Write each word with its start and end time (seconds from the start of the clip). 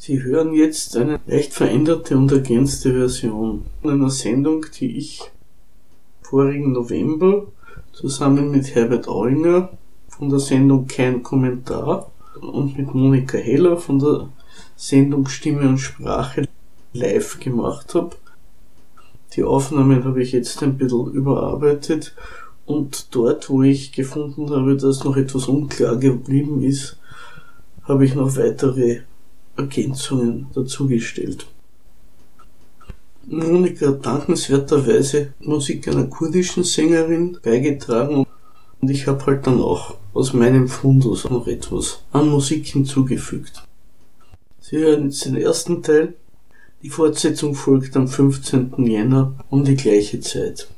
Sie 0.00 0.22
hören 0.22 0.54
jetzt 0.54 0.96
eine 0.96 1.18
leicht 1.26 1.52
veränderte 1.52 2.16
und 2.16 2.30
ergänzte 2.30 2.92
Version 2.92 3.64
einer 3.82 4.10
Sendung, 4.10 4.64
die 4.78 4.96
ich 4.96 5.32
vorigen 6.22 6.70
November 6.70 7.48
zusammen 7.92 8.52
mit 8.52 8.76
Herbert 8.76 9.08
Aulinger 9.08 9.70
von 10.06 10.28
der 10.28 10.38
Sendung 10.38 10.86
Kein 10.86 11.24
Kommentar 11.24 12.12
und 12.40 12.78
mit 12.78 12.94
Monika 12.94 13.38
Heller 13.38 13.76
von 13.76 13.98
der 13.98 14.28
Sendung 14.76 15.26
Stimme 15.26 15.68
und 15.68 15.78
Sprache 15.78 16.46
live 16.92 17.40
gemacht 17.40 17.96
habe. 17.96 18.14
Die 19.34 19.42
Aufnahmen 19.42 20.04
habe 20.04 20.22
ich 20.22 20.30
jetzt 20.30 20.62
ein 20.62 20.78
bisschen 20.78 21.10
überarbeitet 21.10 22.14
und 22.66 23.08
dort, 23.16 23.50
wo 23.50 23.64
ich 23.64 23.90
gefunden 23.90 24.48
habe, 24.50 24.76
dass 24.76 25.02
noch 25.02 25.16
etwas 25.16 25.48
unklar 25.48 25.96
geblieben 25.96 26.62
ist, 26.62 27.00
habe 27.82 28.04
ich 28.04 28.14
noch 28.14 28.36
weitere 28.36 29.00
Ergänzungen 29.58 30.46
dazugestellt. 30.54 31.46
Monika 33.26 33.88
hat 33.88 34.06
dankenswerterweise 34.06 35.34
Musik 35.40 35.86
einer 35.88 36.06
kurdischen 36.06 36.64
Sängerin 36.64 37.36
beigetragen 37.42 38.24
und 38.80 38.90
ich 38.90 39.06
habe 39.06 39.26
halt 39.26 39.46
dann 39.46 39.60
auch 39.60 39.96
aus 40.14 40.32
meinem 40.32 40.68
Fundus 40.68 41.28
noch 41.28 41.46
etwas 41.46 42.02
an 42.12 42.28
Musik 42.28 42.66
hinzugefügt. 42.68 43.64
Sie 44.60 44.78
hören 44.78 45.04
jetzt 45.04 45.24
den 45.26 45.36
ersten 45.36 45.82
Teil. 45.82 46.14
Die 46.82 46.90
Fortsetzung 46.90 47.54
folgt 47.54 47.96
am 47.96 48.08
15. 48.08 48.86
Jänner 48.86 49.34
um 49.50 49.64
die 49.64 49.76
gleiche 49.76 50.20
Zeit. 50.20 50.68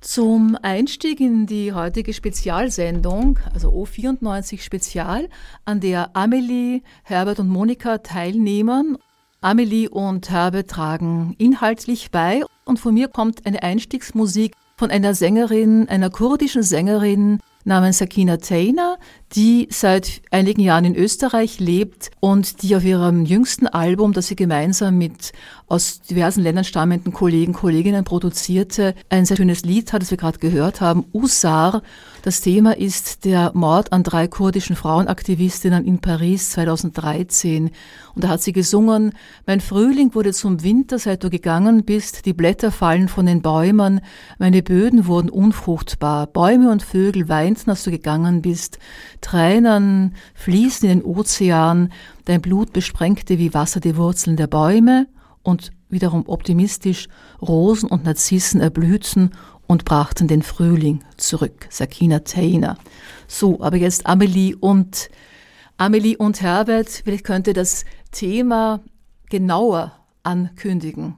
Zum 0.00 0.56
Einstieg 0.62 1.20
in 1.20 1.44
die 1.44 1.74
heutige 1.74 2.14
Spezialsendung, 2.14 3.38
also 3.52 3.68
O94 3.68 4.62
Spezial, 4.62 5.28
an 5.66 5.80
der 5.80 6.16
Amelie, 6.16 6.80
Herbert 7.02 7.38
und 7.38 7.48
Monika 7.48 7.98
teilnehmen. 7.98 8.96
Amelie 9.42 9.90
und 9.90 10.30
Herbert 10.30 10.70
tragen 10.70 11.34
inhaltlich 11.36 12.10
bei 12.10 12.42
und 12.64 12.80
von 12.80 12.94
mir 12.94 13.08
kommt 13.08 13.44
eine 13.44 13.62
Einstiegsmusik 13.62 14.54
von 14.78 14.90
einer 14.90 15.14
Sängerin, 15.14 15.86
einer 15.90 16.08
kurdischen 16.08 16.62
Sängerin, 16.62 17.38
namens 17.64 17.98
Sakina 17.98 18.38
Tainer, 18.38 18.98
die 19.34 19.68
seit 19.70 20.22
einigen 20.30 20.60
Jahren 20.60 20.84
in 20.84 20.96
Österreich 20.96 21.60
lebt 21.60 22.10
und 22.20 22.62
die 22.62 22.74
auf 22.74 22.84
ihrem 22.84 23.24
jüngsten 23.24 23.66
Album, 23.68 24.12
das 24.12 24.26
sie 24.26 24.36
gemeinsam 24.36 24.98
mit 24.98 25.32
aus 25.70 26.00
diversen 26.00 26.42
Ländern 26.42 26.64
stammenden 26.64 27.12
Kollegen, 27.12 27.52
Kolleginnen 27.52 28.02
produzierte, 28.02 28.94
ein 29.08 29.24
sehr 29.24 29.36
schönes 29.36 29.62
Lied 29.62 29.92
hat, 29.92 30.02
das 30.02 30.10
wir 30.10 30.18
gerade 30.18 30.40
gehört 30.40 30.80
haben, 30.80 31.04
Usar. 31.12 31.82
Das 32.22 32.40
Thema 32.40 32.76
ist 32.76 33.24
der 33.24 33.52
Mord 33.54 33.92
an 33.92 34.02
drei 34.02 34.26
kurdischen 34.26 34.74
Frauenaktivistinnen 34.74 35.86
in 35.86 36.00
Paris 36.00 36.50
2013. 36.50 37.70
Und 38.16 38.24
da 38.24 38.28
hat 38.28 38.42
sie 38.42 38.52
gesungen, 38.52 39.12
mein 39.46 39.60
Frühling 39.60 40.12
wurde 40.14 40.32
zum 40.32 40.64
Winter, 40.64 40.98
seit 40.98 41.22
du 41.22 41.30
gegangen 41.30 41.84
bist, 41.84 42.26
die 42.26 42.32
Blätter 42.32 42.72
fallen 42.72 43.06
von 43.06 43.26
den 43.26 43.40
Bäumen, 43.40 44.00
meine 44.38 44.64
Böden 44.64 45.06
wurden 45.06 45.30
unfruchtbar, 45.30 46.26
Bäume 46.26 46.72
und 46.72 46.82
Vögel 46.82 47.28
weinten, 47.28 47.70
als 47.70 47.84
du 47.84 47.92
gegangen 47.92 48.42
bist, 48.42 48.80
Tränen 49.20 50.14
fließen 50.34 50.88
in 50.88 51.00
den 51.00 51.06
Ozean, 51.06 51.92
dein 52.24 52.40
Blut 52.40 52.72
besprengte 52.72 53.38
wie 53.38 53.54
Wasser 53.54 53.80
die 53.80 53.96
Wurzeln 53.96 54.36
der 54.36 54.46
Bäume 54.46 55.06
und 55.42 55.72
wiederum 55.88 56.24
optimistisch, 56.26 57.08
Rosen 57.40 57.88
und 57.88 58.04
Narzissen 58.04 58.60
erblühten 58.60 59.30
und 59.66 59.84
brachten 59.84 60.28
den 60.28 60.42
Frühling 60.42 61.04
zurück. 61.16 61.66
Sakina 61.70 62.20
Tainer. 62.20 62.78
So, 63.28 63.62
aber 63.62 63.76
jetzt 63.76 64.06
Amelie 64.06 64.56
und 64.56 65.10
Amelie 65.76 66.16
und 66.16 66.40
Herbert, 66.40 66.88
vielleicht 66.88 67.24
könnte 67.24 67.52
das 67.52 67.84
Thema 68.10 68.80
genauer 69.28 69.92
ankündigen. 70.22 71.16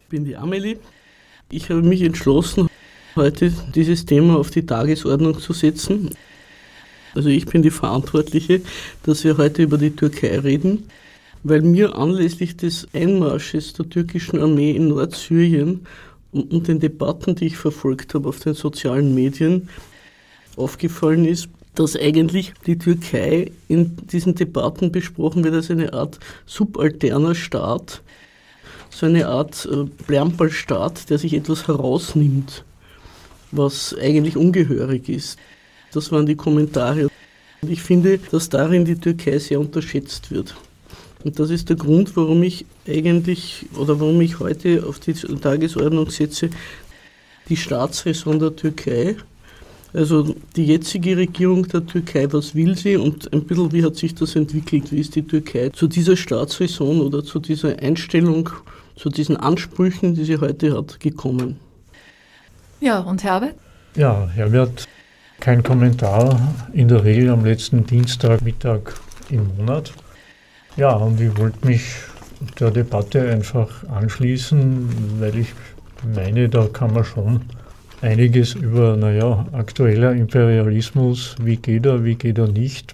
Ich 0.00 0.08
bin 0.08 0.24
die 0.24 0.36
Amelie. 0.36 0.78
Ich 1.50 1.68
habe 1.68 1.82
mich 1.82 2.02
entschlossen, 2.02 2.68
heute 3.16 3.52
dieses 3.74 4.06
Thema 4.06 4.36
auf 4.36 4.50
die 4.50 4.64
Tagesordnung 4.64 5.40
zu 5.40 5.52
setzen. 5.52 6.10
Also 7.14 7.30
ich 7.30 7.46
bin 7.46 7.62
die 7.62 7.70
Verantwortliche, 7.70 8.60
dass 9.02 9.24
wir 9.24 9.38
heute 9.38 9.62
über 9.62 9.78
die 9.78 9.96
Türkei 9.96 10.38
reden, 10.38 10.84
weil 11.42 11.62
mir 11.62 11.96
anlässlich 11.96 12.56
des 12.56 12.86
Einmarsches 12.92 13.72
der 13.72 13.88
türkischen 13.88 14.40
Armee 14.40 14.72
in 14.72 14.88
Nordsyrien 14.88 15.86
und 16.32 16.68
den 16.68 16.78
Debatten, 16.80 17.34
die 17.34 17.46
ich 17.46 17.56
verfolgt 17.56 18.14
habe 18.14 18.28
auf 18.28 18.40
den 18.40 18.54
sozialen 18.54 19.14
Medien, 19.14 19.68
aufgefallen 20.56 21.24
ist, 21.24 21.48
dass 21.74 21.96
eigentlich 21.96 22.52
die 22.66 22.78
Türkei 22.78 23.50
in 23.68 23.96
diesen 24.06 24.34
Debatten 24.34 24.92
besprochen 24.92 25.44
wird 25.44 25.54
als 25.54 25.70
eine 25.70 25.92
Art 25.92 26.18
subalterner 26.46 27.34
Staat, 27.34 28.02
so 28.90 29.06
eine 29.06 29.26
Art 29.28 29.68
äh, 29.70 29.84
Blamperlstaat, 30.06 31.10
der 31.10 31.18
sich 31.18 31.34
etwas 31.34 31.68
herausnimmt 31.68 32.64
was 33.56 33.94
eigentlich 34.00 34.36
ungehörig 34.36 35.08
ist. 35.08 35.38
Das 35.92 36.12
waren 36.12 36.26
die 36.26 36.36
Kommentare. 36.36 37.08
Und 37.62 37.70
ich 37.70 37.82
finde, 37.82 38.18
dass 38.30 38.48
darin 38.48 38.84
die 38.84 38.96
Türkei 38.96 39.38
sehr 39.38 39.60
unterschätzt 39.60 40.30
wird. 40.30 40.54
Und 41.24 41.38
das 41.38 41.50
ist 41.50 41.68
der 41.68 41.76
Grund, 41.76 42.16
warum 42.16 42.42
ich 42.42 42.66
eigentlich 42.86 43.66
oder 43.76 43.98
warum 43.98 44.20
ich 44.20 44.38
heute 44.38 44.84
auf 44.86 45.00
die 45.00 45.14
Tagesordnung 45.14 46.10
setze, 46.10 46.50
die 47.48 47.56
Staatsräson 47.56 48.38
der 48.38 48.54
Türkei. 48.54 49.16
Also 49.92 50.34
die 50.56 50.66
jetzige 50.66 51.16
Regierung 51.16 51.66
der 51.68 51.86
Türkei, 51.86 52.30
was 52.30 52.54
will 52.54 52.76
sie 52.76 52.96
und 52.96 53.32
ein 53.32 53.44
bisschen 53.44 53.72
wie 53.72 53.84
hat 53.84 53.96
sich 53.96 54.14
das 54.14 54.36
entwickelt, 54.36 54.92
wie 54.92 55.00
ist 55.00 55.14
die 55.14 55.22
Türkei 55.22 55.70
zu 55.70 55.86
dieser 55.86 56.16
Staatsräson 56.16 57.00
oder 57.00 57.24
zu 57.24 57.38
dieser 57.38 57.78
Einstellung, 57.78 58.50
zu 58.96 59.08
diesen 59.08 59.36
Ansprüchen, 59.36 60.14
die 60.14 60.24
sie 60.24 60.38
heute 60.38 60.76
hat, 60.76 61.00
gekommen. 61.00 61.56
Ja, 62.80 62.98
und 63.00 63.24
Herbert? 63.24 63.54
Ja, 63.96 64.28
Herbert, 64.34 64.86
kein 65.40 65.62
Kommentar, 65.62 66.38
in 66.74 66.88
der 66.88 67.04
Regel 67.04 67.30
am 67.30 67.42
letzten 67.42 67.86
Dienstagmittag 67.86 68.80
im 69.30 69.56
Monat. 69.56 69.94
Ja, 70.76 70.92
und 70.92 71.18
ich 71.18 71.34
wollte 71.38 71.66
mich 71.66 71.82
der 72.60 72.70
Debatte 72.70 73.30
einfach 73.30 73.88
anschließen, 73.88 75.20
weil 75.20 75.38
ich 75.38 75.54
meine, 76.14 76.50
da 76.50 76.66
kann 76.70 76.92
man 76.92 77.04
schon 77.04 77.40
einiges 78.02 78.54
über, 78.54 78.94
naja, 78.94 79.46
aktueller 79.52 80.12
Imperialismus, 80.12 81.36
wie 81.40 81.56
geht 81.56 81.86
er, 81.86 82.04
wie 82.04 82.16
geht 82.16 82.36
er 82.36 82.48
nicht. 82.48 82.92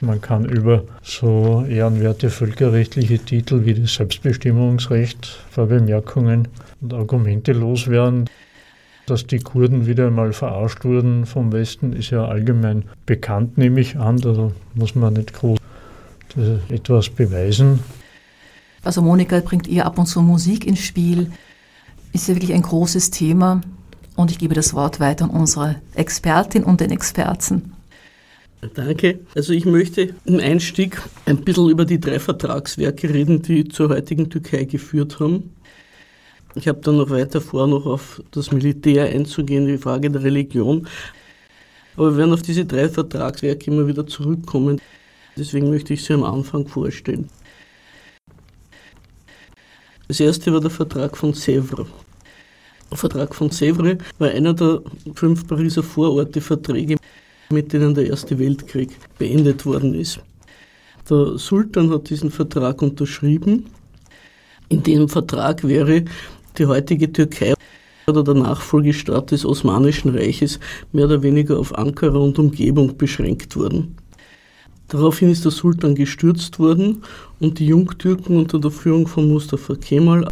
Man 0.00 0.22
kann 0.22 0.46
über 0.46 0.84
so 1.02 1.66
ehrenwerte 1.68 2.30
völkerrechtliche 2.30 3.18
Titel 3.18 3.66
wie 3.66 3.74
das 3.74 3.94
Selbstbestimmungsrecht 3.94 5.26
Vorbemerkungen 5.50 6.48
und 6.80 6.94
Argumente 6.94 7.52
loswerden. 7.52 8.24
Dass 9.08 9.26
die 9.26 9.38
Kurden 9.38 9.86
wieder 9.86 10.08
einmal 10.08 10.34
verarscht 10.34 10.84
wurden 10.84 11.24
vom 11.24 11.50
Westen, 11.50 11.94
ist 11.94 12.10
ja 12.10 12.26
allgemein 12.26 12.84
bekannt, 13.06 13.56
nehme 13.56 13.80
ich 13.80 13.96
an. 13.96 14.18
Da 14.18 14.50
muss 14.74 14.94
man 14.94 15.14
nicht 15.14 15.32
groß 15.32 15.58
etwas 16.68 17.08
beweisen. 17.08 17.78
Also 18.84 19.00
Monika 19.00 19.40
bringt 19.40 19.66
ihr 19.66 19.86
ab 19.86 19.98
und 19.98 20.04
zu 20.04 20.20
Musik 20.20 20.66
ins 20.66 20.80
Spiel. 20.80 21.32
Ist 22.12 22.28
ja 22.28 22.34
wirklich 22.34 22.52
ein 22.52 22.60
großes 22.60 23.10
Thema. 23.10 23.62
Und 24.14 24.30
ich 24.30 24.38
gebe 24.38 24.54
das 24.54 24.74
Wort 24.74 25.00
weiter 25.00 25.24
an 25.24 25.30
unsere 25.30 25.76
Expertin 25.94 26.62
und 26.62 26.82
den 26.82 26.90
Experten. 26.90 27.72
Danke. 28.74 29.20
Also 29.34 29.54
ich 29.54 29.64
möchte 29.64 30.14
im 30.26 30.38
Einstieg 30.38 31.00
ein 31.24 31.38
bisschen 31.38 31.70
über 31.70 31.86
die 31.86 31.98
drei 31.98 32.18
Vertragswerke 32.18 33.08
reden, 33.08 33.40
die 33.40 33.68
zur 33.68 33.88
heutigen 33.88 34.28
Türkei 34.28 34.64
geführt 34.64 35.18
haben. 35.18 35.54
Ich 36.58 36.66
habe 36.66 36.80
dann 36.80 36.96
noch 36.96 37.08
weiter 37.10 37.40
vor, 37.40 37.68
noch 37.68 37.86
auf 37.86 38.20
das 38.32 38.50
Militär 38.50 39.04
einzugehen, 39.04 39.66
die 39.66 39.78
Frage 39.78 40.10
der 40.10 40.24
Religion. 40.24 40.88
Aber 41.96 42.10
wir 42.10 42.16
werden 42.16 42.32
auf 42.32 42.42
diese 42.42 42.64
drei 42.64 42.88
Vertragswerke 42.88 43.70
immer 43.70 43.86
wieder 43.86 44.04
zurückkommen. 44.04 44.80
Deswegen 45.36 45.70
möchte 45.70 45.94
ich 45.94 46.04
sie 46.04 46.14
am 46.14 46.24
Anfang 46.24 46.66
vorstellen. 46.66 47.28
Das 50.08 50.18
erste 50.18 50.52
war 50.52 50.60
der 50.60 50.70
Vertrag 50.70 51.16
von 51.16 51.32
Sèvres. 51.32 51.86
Der 52.90 52.98
Vertrag 52.98 53.36
von 53.36 53.50
Sèvres 53.50 54.00
war 54.18 54.30
einer 54.30 54.52
der 54.52 54.82
fünf 55.14 55.46
Pariser 55.46 55.84
Vororte-Verträge, 55.84 56.96
mit 57.50 57.72
denen 57.72 57.94
der 57.94 58.08
Erste 58.08 58.36
Weltkrieg 58.36 58.96
beendet 59.16 59.64
worden 59.64 59.94
ist. 59.94 60.18
Der 61.08 61.38
Sultan 61.38 61.90
hat 61.90 62.10
diesen 62.10 62.32
Vertrag 62.32 62.82
unterschrieben. 62.82 63.66
In 64.68 64.82
dem 64.82 65.08
Vertrag 65.08 65.62
wäre 65.62 66.04
die 66.58 66.66
heutige 66.66 67.12
Türkei 67.12 67.54
oder 68.06 68.24
der 68.24 68.34
Nachfolgestaat 68.34 69.30
des 69.30 69.44
Osmanischen 69.44 70.10
Reiches 70.10 70.58
mehr 70.92 71.04
oder 71.04 71.22
weniger 71.22 71.58
auf 71.58 71.76
Ankara 71.76 72.18
und 72.18 72.38
Umgebung 72.38 72.96
beschränkt 72.96 73.56
worden. 73.56 73.96
Daraufhin 74.88 75.30
ist 75.30 75.44
der 75.44 75.52
Sultan 75.52 75.94
gestürzt 75.94 76.58
worden 76.58 77.02
und 77.40 77.58
die 77.58 77.66
Jungtürken 77.66 78.38
unter 78.38 78.58
der 78.58 78.70
Führung 78.70 79.06
von 79.06 79.28
Mustafa 79.28 79.74
Kemal 79.74 80.26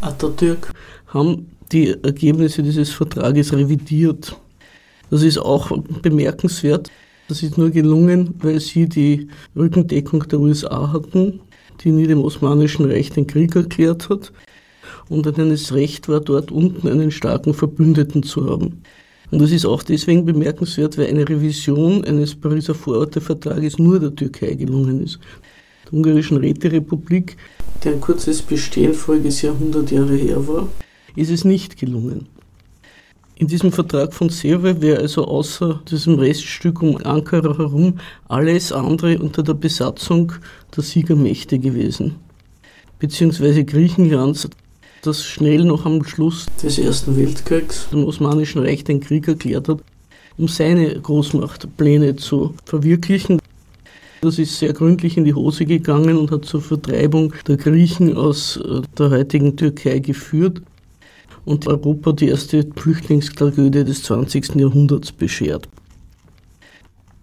Atatürk 0.00 0.72
haben 1.08 1.50
die 1.70 1.90
Ergebnisse 2.02 2.62
dieses 2.62 2.90
Vertrages 2.90 3.52
revidiert. 3.52 4.34
Das 5.10 5.22
ist 5.22 5.38
auch 5.38 5.70
bemerkenswert. 6.02 6.90
Das 7.28 7.42
ist 7.42 7.58
nur 7.58 7.70
gelungen, 7.70 8.34
weil 8.38 8.60
sie 8.60 8.88
die 8.88 9.28
Rückendeckung 9.54 10.26
der 10.28 10.40
USA 10.40 10.92
hatten, 10.92 11.40
die 11.80 11.90
nie 11.90 12.06
dem 12.06 12.22
Osmanischen 12.22 12.90
Reich 12.90 13.10
den 13.10 13.26
Krieg 13.26 13.54
erklärt 13.54 14.08
hat 14.08 14.32
und 15.08 15.26
denen 15.26 15.50
es 15.50 15.72
recht 15.72 16.08
war, 16.08 16.20
dort 16.20 16.50
unten 16.50 16.88
einen 16.88 17.10
starken 17.10 17.54
Verbündeten 17.54 18.22
zu 18.22 18.48
haben. 18.50 18.82
Und 19.30 19.42
das 19.42 19.50
ist 19.50 19.66
auch 19.66 19.82
deswegen 19.82 20.24
bemerkenswert, 20.24 20.96
weil 20.96 21.08
eine 21.08 21.28
Revision 21.28 22.04
eines 22.04 22.34
Pariser 22.34 22.74
Vorortevertrages 22.74 23.78
nur 23.78 24.00
der 24.00 24.14
Türkei 24.14 24.54
gelungen 24.54 25.04
ist. 25.04 25.18
Der 25.86 25.94
ungarischen 25.94 26.38
Räterepublik, 26.38 27.36
deren 27.84 28.00
kurzes 28.00 28.40
Bestehen 28.40 28.94
voriges 28.94 29.42
Jahr 29.42 29.54
100 29.54 29.90
Jahre 29.90 30.16
her 30.16 30.48
war, 30.48 30.68
ist 31.14 31.30
es 31.30 31.44
nicht 31.44 31.78
gelungen. 31.78 32.26
In 33.36 33.46
diesem 33.46 33.70
Vertrag 33.70 34.14
von 34.14 34.30
Sevre 34.30 34.80
wäre 34.80 34.98
also 34.98 35.24
außer 35.24 35.80
diesem 35.88 36.18
Reststück 36.18 36.82
um 36.82 36.96
Ankara 36.96 37.56
herum 37.56 38.00
alles 38.26 38.72
andere 38.72 39.18
unter 39.18 39.44
der 39.44 39.54
Besatzung 39.54 40.32
der 40.74 40.82
Siegermächte 40.82 41.60
gewesen. 41.60 42.16
Beziehungsweise 42.98 43.64
Griechenlands, 43.64 44.48
das 45.02 45.24
schnell 45.24 45.64
noch 45.64 45.86
am 45.86 46.04
Schluss 46.04 46.46
des 46.62 46.78
Ersten 46.78 47.16
Weltkriegs 47.16 47.88
dem 47.90 48.04
Osmanischen 48.04 48.62
Reich 48.62 48.84
den 48.84 49.00
Krieg 49.00 49.28
erklärt 49.28 49.68
hat, 49.68 49.80
um 50.36 50.48
seine 50.48 51.00
Großmachtpläne 51.00 52.16
zu 52.16 52.54
verwirklichen. 52.64 53.40
Das 54.20 54.38
ist 54.38 54.58
sehr 54.58 54.72
gründlich 54.72 55.16
in 55.16 55.24
die 55.24 55.34
Hose 55.34 55.64
gegangen 55.64 56.16
und 56.16 56.30
hat 56.32 56.44
zur 56.44 56.60
Vertreibung 56.60 57.32
der 57.46 57.56
Griechen 57.56 58.16
aus 58.16 58.56
äh, 58.56 58.80
der 58.98 59.10
heutigen 59.10 59.56
Türkei 59.56 60.00
geführt 60.00 60.60
und 61.44 61.66
Europa 61.68 62.12
die 62.12 62.28
erste 62.28 62.66
Flüchtlingstragödie 62.76 63.84
des 63.84 64.02
20. 64.02 64.56
Jahrhunderts 64.56 65.12
beschert. 65.12 65.68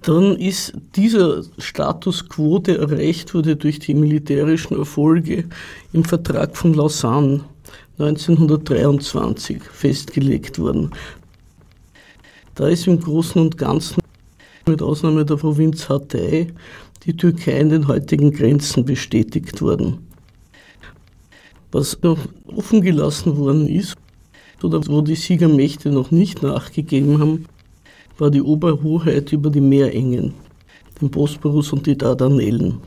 Dann 0.06 0.36
ist 0.36 0.74
dieser 0.96 1.42
Status 1.58 2.30
quo, 2.30 2.60
der 2.60 2.78
erreicht 2.78 3.34
wurde 3.34 3.56
durch 3.56 3.80
die 3.80 3.96
militärischen 3.96 4.78
Erfolge 4.78 5.46
im 5.94 6.04
Vertrag 6.04 6.56
von 6.56 6.76
Lausanne 6.76 7.44
1923 7.98 9.64
festgelegt 9.64 10.60
worden. 10.60 10.92
Da 12.54 12.68
ist 12.68 12.86
im 12.86 13.00
Großen 13.00 13.42
und 13.42 13.58
Ganzen, 13.58 14.00
mit 14.68 14.84
Ausnahme 14.84 15.26
der 15.26 15.38
Provinz 15.38 15.90
Hatay, 15.90 16.54
die 17.04 17.18
Türkei 17.18 17.60
in 17.60 17.70
den 17.70 17.88
heutigen 17.88 18.32
Grenzen 18.32 18.86
bestätigt 18.86 19.60
worden. 19.64 20.06
Was 21.72 22.00
noch 22.04 22.20
offen 22.46 22.82
gelassen 22.82 23.38
worden 23.38 23.68
ist, 23.68 23.96
oder 24.62 24.86
wo 24.86 25.02
die 25.02 25.16
Siegermächte 25.16 25.90
noch 25.90 26.12
nicht 26.12 26.44
nachgegeben 26.44 27.20
haben, 27.20 27.46
war 28.18 28.32
die 28.32 28.42
Oberhoheit 28.42 29.32
über 29.34 29.50
die 29.50 29.62
Meerengen, 29.62 30.34
den 31.02 31.10
Bosporus 31.10 31.74
und 31.74 31.86
die 31.86 31.98
Dardanellen. 31.98 32.78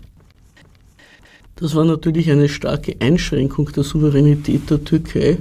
Das 1.56 1.74
war 1.74 1.84
natürlich 1.84 2.30
eine 2.30 2.48
starke 2.48 2.96
Einschränkung 3.00 3.70
der 3.72 3.82
Souveränität 3.82 4.70
der 4.70 4.84
Türkei, 4.84 5.38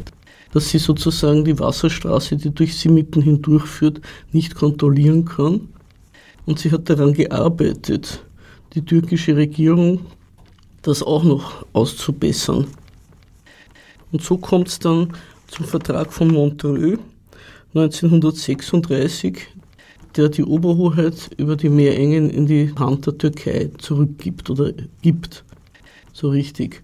dass 0.51 0.69
sie 0.69 0.79
sozusagen 0.79 1.45
die 1.45 1.59
Wasserstraße, 1.59 2.37
die 2.37 2.49
durch 2.49 2.75
sie 2.75 2.89
mitten 2.89 3.21
hindurchführt, 3.21 4.01
nicht 4.31 4.55
kontrollieren 4.55 5.25
kann. 5.25 5.69
Und 6.45 6.59
sie 6.59 6.71
hat 6.71 6.89
daran 6.89 7.13
gearbeitet, 7.13 8.23
die 8.73 8.83
türkische 8.83 9.35
Regierung 9.35 9.99
das 10.81 11.03
auch 11.03 11.23
noch 11.23 11.65
auszubessern. 11.73 12.65
Und 14.11 14.23
so 14.23 14.37
kommt 14.37 14.69
es 14.69 14.79
dann 14.79 15.13
zum 15.47 15.65
Vertrag 15.65 16.13
von 16.13 16.29
Montreux 16.29 16.97
1936, 17.75 19.47
der 20.17 20.29
die 20.29 20.43
Oberhoheit 20.43 21.29
über 21.37 21.55
die 21.55 21.69
Meerengen 21.69 22.29
in 22.29 22.47
die 22.47 22.73
Hand 22.77 23.05
der 23.05 23.17
Türkei 23.17 23.69
zurückgibt 23.77 24.49
oder 24.49 24.73
gibt 25.01 25.43
so 26.13 26.29
richtig. 26.29 26.81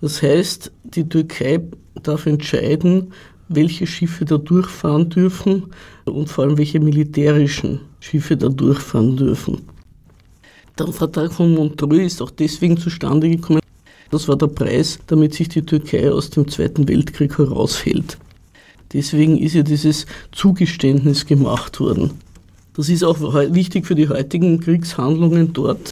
Das 0.00 0.22
heißt, 0.22 0.72
die 0.84 1.08
Türkei 1.08 1.60
darf 2.02 2.26
entscheiden, 2.26 3.12
welche 3.48 3.86
Schiffe 3.86 4.24
da 4.24 4.38
durchfahren 4.38 5.08
dürfen 5.08 5.64
und 6.04 6.28
vor 6.28 6.44
allem 6.44 6.58
welche 6.58 6.80
militärischen 6.80 7.80
Schiffe 8.00 8.36
da 8.36 8.48
durchfahren 8.48 9.16
dürfen. 9.16 9.62
Der 10.78 10.88
Vertrag 10.88 11.32
von 11.32 11.54
Montreux 11.54 12.06
ist 12.06 12.22
auch 12.22 12.30
deswegen 12.30 12.76
zustande 12.76 13.28
gekommen. 13.28 13.60
Das 14.10 14.28
war 14.28 14.36
der 14.36 14.46
Preis, 14.46 14.98
damit 15.06 15.34
sich 15.34 15.48
die 15.48 15.62
Türkei 15.62 16.10
aus 16.10 16.30
dem 16.30 16.48
Zweiten 16.48 16.88
Weltkrieg 16.88 17.36
heraushält. 17.36 18.16
Deswegen 18.92 19.36
ist 19.36 19.54
ja 19.54 19.62
dieses 19.62 20.06
Zugeständnis 20.32 21.26
gemacht 21.26 21.78
worden. 21.80 22.12
Das 22.78 22.88
ist 22.88 23.02
auch 23.02 23.20
wichtig 23.20 23.86
für 23.86 23.96
die 23.96 24.08
heutigen 24.08 24.60
Kriegshandlungen 24.60 25.52
dort. 25.52 25.90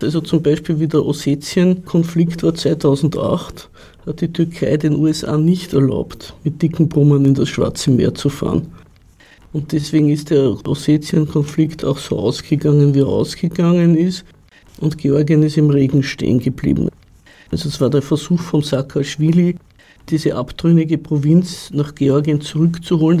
Also 0.00 0.22
zum 0.22 0.42
Beispiel 0.42 0.80
wie 0.80 0.88
der 0.88 1.04
Ossetien-Konflikt 1.04 2.42
war 2.42 2.54
2008, 2.54 3.68
hat 4.06 4.22
die 4.22 4.32
Türkei 4.32 4.78
den 4.78 4.96
USA 4.96 5.36
nicht 5.36 5.74
erlaubt, 5.74 6.32
mit 6.44 6.62
dicken 6.62 6.88
Brummern 6.88 7.26
in 7.26 7.34
das 7.34 7.50
Schwarze 7.50 7.90
Meer 7.90 8.14
zu 8.14 8.30
fahren. 8.30 8.68
Und 9.52 9.72
deswegen 9.72 10.08
ist 10.08 10.30
der 10.30 10.56
Ossetien-Konflikt 10.66 11.84
auch 11.84 11.98
so 11.98 12.18
ausgegangen, 12.18 12.94
wie 12.94 13.00
er 13.00 13.08
ausgegangen 13.08 13.94
ist. 13.94 14.24
Und 14.80 14.96
Georgien 14.96 15.42
ist 15.42 15.58
im 15.58 15.68
Regen 15.68 16.02
stehen 16.02 16.38
geblieben. 16.38 16.88
Also 17.50 17.68
es 17.68 17.82
war 17.82 17.90
der 17.90 18.00
Versuch 18.00 18.40
von 18.40 18.62
Saakashvili, 18.62 19.56
diese 20.08 20.36
abtrünnige 20.36 20.96
Provinz 20.96 21.70
nach 21.70 21.94
Georgien 21.94 22.40
zurückzuholen. 22.40 23.20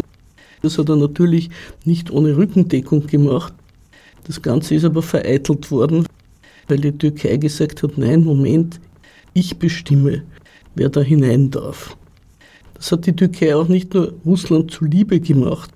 Das 0.62 0.78
hat 0.78 0.88
er 0.88 0.96
natürlich 0.96 1.50
nicht 1.84 2.10
ohne 2.10 2.36
Rückendeckung 2.36 3.06
gemacht. 3.06 3.52
Das 4.24 4.42
Ganze 4.42 4.74
ist 4.74 4.84
aber 4.84 5.02
vereitelt 5.02 5.70
worden 5.70 6.06
weil 6.68 6.78
die 6.78 6.92
Türkei 6.92 7.36
gesagt 7.36 7.82
hat, 7.82 7.98
nein, 7.98 8.24
Moment, 8.24 8.78
ich 9.32 9.58
bestimme, 9.58 10.22
wer 10.74 10.90
da 10.90 11.00
hinein 11.00 11.50
darf. 11.50 11.96
Das 12.74 12.92
hat 12.92 13.06
die 13.06 13.16
Türkei 13.16 13.56
auch 13.56 13.68
nicht 13.68 13.94
nur 13.94 14.14
Russland 14.24 14.70
zuliebe 14.70 15.18
gemacht, 15.18 15.70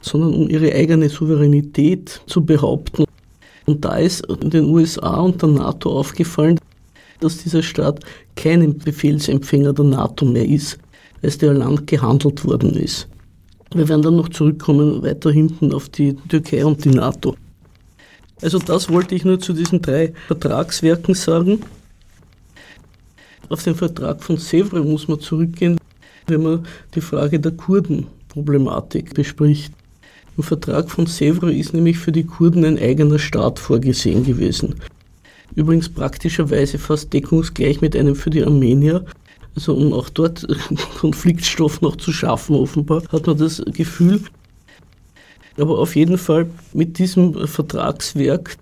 sondern 0.00 0.34
um 0.34 0.48
ihre 0.48 0.72
eigene 0.72 1.08
Souveränität 1.08 2.22
zu 2.26 2.44
behaupten. 2.44 3.04
Und 3.66 3.84
da 3.84 3.98
ist 3.98 4.24
den 4.42 4.64
USA 4.66 5.20
und 5.20 5.42
der 5.42 5.50
NATO 5.50 5.90
aufgefallen, 5.90 6.58
dass 7.20 7.38
dieser 7.38 7.62
Staat 7.62 8.00
kein 8.36 8.78
Befehlsempfänger 8.78 9.72
der 9.72 9.84
NATO 9.84 10.24
mehr 10.24 10.46
ist, 10.46 10.78
als 11.22 11.36
der 11.36 11.52
Land 11.52 11.86
gehandelt 11.86 12.44
worden 12.44 12.74
ist. 12.74 13.08
Wir 13.74 13.88
werden 13.88 14.02
dann 14.02 14.16
noch 14.16 14.30
zurückkommen, 14.30 15.02
weiter 15.02 15.30
hinten 15.30 15.72
auf 15.72 15.88
die 15.88 16.14
Türkei 16.28 16.64
und 16.64 16.84
die 16.84 16.90
NATO. 16.90 17.36
Also 18.40 18.58
das 18.58 18.88
wollte 18.88 19.14
ich 19.14 19.24
nur 19.24 19.40
zu 19.40 19.52
diesen 19.52 19.82
drei 19.82 20.12
Vertragswerken 20.26 21.14
sagen. 21.14 21.60
Auf 23.48 23.62
den 23.64 23.74
Vertrag 23.74 24.22
von 24.22 24.36
Sèvres 24.36 24.84
muss 24.84 25.08
man 25.08 25.20
zurückgehen, 25.20 25.78
wenn 26.26 26.42
man 26.42 26.66
die 26.94 27.00
Frage 27.00 27.40
der 27.40 27.52
Kurdenproblematik 27.52 29.14
bespricht. 29.14 29.72
Im 30.36 30.44
Vertrag 30.44 30.90
von 30.90 31.06
Sèvres 31.06 31.50
ist 31.50 31.74
nämlich 31.74 31.98
für 31.98 32.12
die 32.12 32.24
Kurden 32.24 32.64
ein 32.64 32.78
eigener 32.78 33.18
Staat 33.18 33.58
vorgesehen 33.58 34.24
gewesen. 34.24 34.76
Übrigens 35.54 35.88
praktischerweise 35.88 36.78
fast 36.78 37.12
deckungsgleich 37.12 37.80
mit 37.80 37.96
einem 37.96 38.14
für 38.14 38.30
die 38.30 38.44
Armenier. 38.44 39.04
Also 39.58 39.74
um 39.74 39.92
auch 39.92 40.08
dort 40.08 40.46
Konfliktstoff 41.00 41.80
noch 41.80 41.96
zu 41.96 42.12
schaffen, 42.12 42.54
offenbar, 42.54 43.02
hat 43.10 43.26
man 43.26 43.38
das 43.38 43.60
Gefühl, 43.72 44.20
aber 45.58 45.80
auf 45.80 45.96
jeden 45.96 46.16
Fall 46.16 46.48
mit 46.72 46.96
diesem 47.00 47.48
Vertragswerk, 47.48 48.56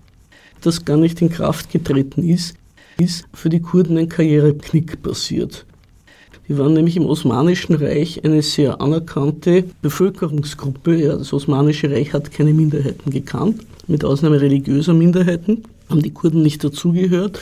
das 0.61 0.85
gar 0.85 0.97
nicht 0.97 1.21
in 1.21 1.29
Kraft 1.29 1.71
getreten 1.71 2.27
ist, 2.27 2.55
ist 2.97 3.27
für 3.31 3.49
die 3.49 3.61
Kurden 3.61 3.95
ein 3.99 4.09
Karriereknick 4.09 5.03
passiert. 5.03 5.67
Die 6.47 6.57
waren 6.57 6.73
nämlich 6.73 6.97
im 6.97 7.05
Osmanischen 7.05 7.75
Reich 7.75 8.25
eine 8.25 8.41
sehr 8.41 8.81
anerkannte 8.81 9.65
Bevölkerungsgruppe. 9.83 10.95
Ja, 10.95 11.15
das 11.15 11.31
Osmanische 11.31 11.91
Reich 11.91 12.11
hat 12.13 12.31
keine 12.31 12.55
Minderheiten 12.55 13.11
gekannt, 13.11 13.67
mit 13.85 14.03
Ausnahme 14.03 14.41
religiöser 14.41 14.95
Minderheiten 14.95 15.63
haben 15.91 16.01
die 16.01 16.11
Kurden 16.11 16.41
nicht 16.41 16.63
dazugehört. 16.63 17.39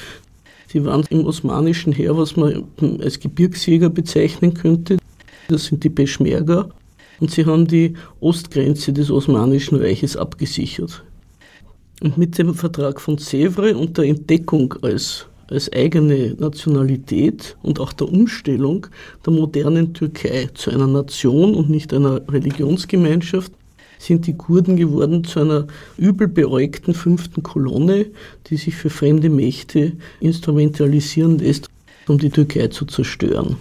Sie 0.75 0.84
waren 0.84 1.05
im 1.10 1.25
osmanischen 1.25 1.94
Heer, 1.94 2.17
was 2.17 2.36
man 2.36 2.65
als 3.01 3.22
Gebirgsjäger 3.22 3.89
bezeichnen 3.89 4.53
könnte. 4.53 4.98
Das 5.48 5.67
sind 5.67 5.86
die 5.86 5.89
Peschmerga 5.89 6.67
und 7.22 7.32
sie 7.32 7.46
haben 7.46 7.65
die 7.65 7.94
Ostgrenze 8.20 8.91
des 8.91 9.10
Osmanischen 9.10 9.77
Reiches 9.77 10.17
abgesichert. 10.17 11.01
Und 12.01 12.17
mit 12.17 12.38
dem 12.38 12.53
Vertrag 12.53 13.00
von 13.00 13.15
Sèvres 13.15 13.75
und 13.75 13.98
der 13.98 14.03
Entdeckung 14.03 14.74
als, 14.82 15.27
als 15.48 15.72
eigene 15.72 16.36
Nationalität 16.39 17.55
und 17.63 17.79
auch 17.79 17.94
der 17.94 18.12
Umstellung 18.12 18.88
der 19.25 19.32
modernen 19.32 19.94
Türkei 19.94 20.50
zu 20.55 20.72
einer 20.72 20.88
Nation 20.88 21.55
und 21.55 21.70
nicht 21.70 21.94
einer 21.94 22.22
Religionsgemeinschaft 22.27 23.53
sind 24.00 24.28
die 24.28 24.38
Kurden 24.38 24.75
geworden 24.75 25.24
zu 25.24 25.40
einer 25.40 25.68
übel 25.98 26.28
beäugten 26.28 26.94
fünften 26.94 27.44
Kolonne, 27.44 28.08
die 28.48 28.58
sich 28.58 28.75
für 28.75 28.90
fremde 28.90 29.30
Mächte 29.30 29.94
instrumentalisieren 30.20 31.40
lässt, 31.40 31.70
um 32.08 32.18
die 32.18 32.30
Türkei 32.30 32.68
zu 32.68 32.86
zerstören. 32.86 33.58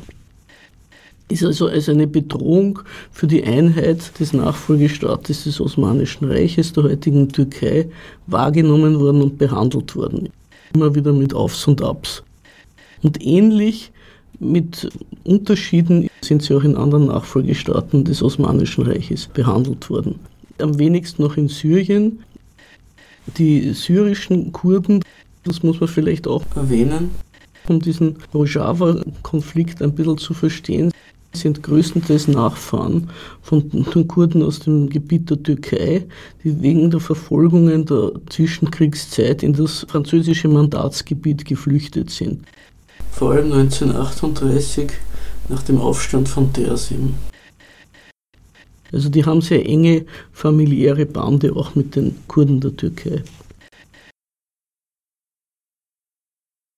ist 1.29 1.45
also 1.45 1.69
als 1.69 1.88
eine 1.88 2.07
Bedrohung 2.07 2.81
für 3.11 3.26
die 3.26 3.43
Einheit 3.45 4.19
des 4.21 4.33
Nachfolgestaates 4.33 5.45
des 5.45 5.61
Osmanischen 5.61 6.26
Reiches, 6.26 6.73
der 6.73 6.85
heutigen 6.85 7.29
Türkei, 7.31 7.88
wahrgenommen 8.26 9.00
worden 9.00 9.23
und 9.23 9.38
behandelt 9.38 9.97
worden. 9.97 10.29
Immer 10.75 10.95
wieder 10.95 11.12
mit 11.12 11.33
Aufs 11.33 11.67
und 11.67 11.83
Abs. 11.83 12.23
Und 13.03 13.25
ähnlich 13.25 13.91
mit 14.41 14.88
Unterschieden 15.25 16.09
sind 16.21 16.43
sie 16.43 16.55
auch 16.55 16.64
in 16.64 16.76
anderen 16.76 17.07
Nachfolgestaaten 17.07 18.05
des 18.05 18.23
Osmanischen 18.23 18.85
Reiches 18.85 19.26
behandelt 19.26 19.88
worden. 19.91 20.19
Am 20.59 20.79
wenigsten 20.79 21.23
noch 21.23 21.37
in 21.37 21.49
Syrien. 21.49 22.21
Die 23.38 23.73
syrischen 23.73 24.53
Kurden, 24.53 25.03
das 25.45 25.62
muss 25.62 25.81
man 25.81 25.88
vielleicht 25.88 26.26
auch 26.26 26.45
erwähnen, 26.55 27.11
um 27.69 27.81
diesen 27.81 28.17
Rojava-Konflikt 28.35 29.81
ein 29.83 29.95
bisschen 29.95 30.19
zu 30.19 30.35
verstehen, 30.35 30.93
sind 31.37 31.62
größtenteils 31.62 32.29
Nachfahren 32.29 33.11
von 33.43 33.69
den 33.71 34.09
Kurden 34.09 34.43
aus 34.43 34.61
dem 34.61 34.88
Gebiet 34.88 35.31
der 35.31 35.43
Türkei, 35.43 36.07
die 36.45 36.62
wegen 36.62 36.91
der 36.91 37.00
Verfolgungen 37.00 37.87
der 37.87 38.12
Zwischenkriegszeit 38.29 39.43
in 39.43 39.53
das 39.53 39.87
französische 39.88 40.49
Mandatsgebiet 40.49 41.45
geflüchtet 41.45 42.11
sind. 42.11 42.45
Vor 43.14 43.30
allem 43.30 43.52
1938 43.52 44.90
nach 45.49 45.62
dem 45.62 45.80
Aufstand 45.80 46.28
von 46.28 46.52
Dersim. 46.52 47.14
Also 48.92 49.09
die 49.09 49.25
haben 49.25 49.40
sehr 49.40 49.64
enge 49.64 50.04
familiäre 50.33 51.06
Bande 51.06 51.54
auch 51.54 51.76
mit 51.76 51.94
den 51.94 52.16
Kurden 52.26 52.61
der 52.61 52.76
Türkei. 52.76 53.23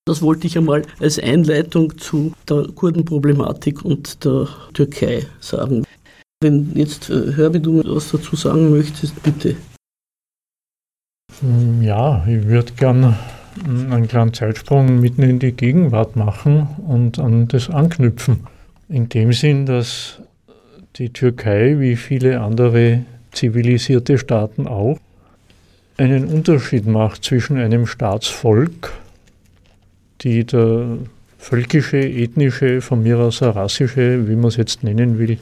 Das 0.07 0.21
wollte 0.21 0.47
ich 0.47 0.59
einmal 0.59 0.83
als 1.01 1.19
Einleitung 1.19 1.97
zu 1.97 2.33
der 2.49 2.69
Kurdenproblematik 2.69 3.83
und 3.85 4.23
der 4.25 4.47
Türkei 4.75 5.27
sagen. 5.41 5.85
Wenn 6.43 6.77
jetzt 6.77 7.09
äh, 7.09 7.33
Herbie, 7.33 7.61
du 7.61 7.83
was 7.83 8.11
dazu 8.11 8.37
sagen 8.37 8.71
möchtest, 8.71 9.21
bitte. 9.23 9.57
Hm, 11.41 11.83
ja, 11.83 12.25
ich 12.27 12.47
würde 12.47 12.73
gerne 12.75 13.19
einen 13.65 14.09
kleinen 14.09 14.35
Zeitsprung 14.35 15.01
mitten 15.01 15.23
in 15.23 15.39
die 15.39 15.53
Gegenwart 15.53 16.17
machen 16.17 16.69
und 16.87 17.19
an 17.19 17.49
das 17.49 17.71
anknüpfen. 17.71 18.47
In 18.89 19.09
dem 19.09 19.33
Sinn, 19.33 19.67
dass 19.67 20.21
die 20.97 21.13
Türkei, 21.13 21.79
wie 21.79 21.97
viele 21.97 22.41
andere 22.41 23.03
zivilisierte 23.33 24.19
Staaten 24.19 24.67
auch, 24.67 24.99
einen 25.99 26.27
Unterschied 26.27 26.87
macht 26.87 27.25
zwischen 27.25 27.57
einem 27.57 27.87
Staatsvolk, 27.87 28.93
die 30.21 30.45
der 30.45 30.99
völkische, 31.39 31.99
ethnische, 31.99 32.81
von 32.81 33.03
mir 33.03 33.19
aus 33.19 33.43
rassische, 33.43 34.29
wie 34.29 34.37
man 34.37 34.49
es 34.49 34.57
jetzt 34.57 34.83
nennen 34.83 35.19
will, 35.19 35.39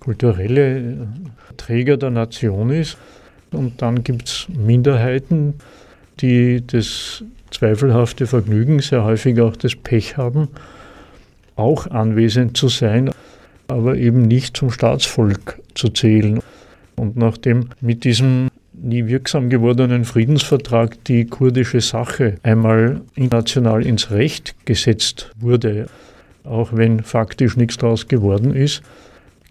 kulturelle 0.00 1.06
Träger 1.56 1.96
der 1.96 2.10
Nation 2.10 2.70
ist. 2.70 2.96
Und 3.52 3.80
dann 3.82 4.04
gibt 4.04 4.28
es 4.28 4.46
Minderheiten, 4.48 5.54
die 6.20 6.62
das 6.66 7.24
zweifelhafte 7.50 8.26
Vergnügen, 8.26 8.80
sehr 8.80 9.04
häufig 9.04 9.40
auch 9.40 9.56
das 9.56 9.76
Pech 9.76 10.16
haben, 10.16 10.48
auch 11.56 11.86
anwesend 11.90 12.56
zu 12.56 12.68
sein, 12.68 13.10
aber 13.68 13.96
eben 13.96 14.22
nicht 14.22 14.56
zum 14.56 14.70
Staatsvolk 14.70 15.60
zu 15.74 15.88
zählen. 15.88 16.40
Und 16.96 17.16
nachdem 17.16 17.70
mit 17.80 18.04
diesem 18.04 18.48
nie 18.72 19.06
wirksam 19.06 19.50
gewordenen 19.50 20.04
Friedensvertrag 20.04 21.02
die 21.04 21.26
kurdische 21.26 21.80
Sache 21.80 22.36
einmal 22.42 23.00
international 23.14 23.86
ins 23.86 24.10
Recht 24.10 24.54
gesetzt 24.64 25.30
wurde, 25.38 25.86
auch 26.44 26.72
wenn 26.72 27.02
faktisch 27.02 27.56
nichts 27.56 27.78
daraus 27.78 28.08
geworden 28.08 28.54
ist, 28.54 28.82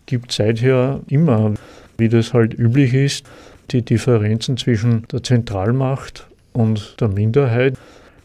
gibt 0.05 0.32
seither 0.32 1.00
immer, 1.08 1.53
wie 1.98 2.10
das 2.10 2.34
halt 2.34 2.58
üblich 2.58 2.93
ist, 2.93 3.25
die 3.72 3.82
Differenzen 3.82 4.58
zwischen 4.58 5.08
der 5.12 5.24
Zentralmacht 5.24 6.27
und 6.54 7.00
der 7.02 7.10
Minderheit 7.10 7.76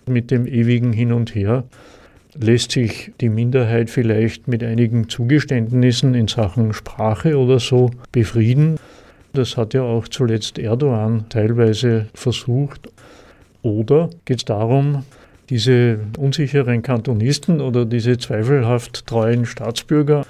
mit 0.06 0.30
dem 0.30 0.46
ewigen 0.46 0.92
Hin 0.92 1.12
und 1.12 1.34
Her. 1.34 1.64
Lässt 2.38 2.72
sich 2.72 3.12
die 3.20 3.28
Minderheit 3.28 3.90
vielleicht 3.90 4.48
mit 4.48 4.62
einigen 4.62 5.08
Zugeständnissen 5.08 6.14
in 6.14 6.28
Sachen 6.28 6.72
Sprache 6.72 7.36
oder 7.36 7.58
so 7.58 7.90
befrieden? 8.12 8.76
Das 9.32 9.56
hat 9.56 9.74
ja 9.74 9.82
auch 9.82 10.08
zuletzt 10.08 10.58
Erdogan 10.58 11.26
teilweise 11.28 12.06
versucht. 12.14 12.88
Oder 13.62 14.10
geht 14.24 14.38
es 14.38 14.44
darum, 14.44 15.04
diese 15.50 16.00
unsicheren 16.18 16.82
Kantonisten 16.82 17.60
oder 17.60 17.84
diese 17.84 18.18
zweifelhaft 18.18 19.06
treuen 19.06 19.46
Staatsbürger, 19.46 20.26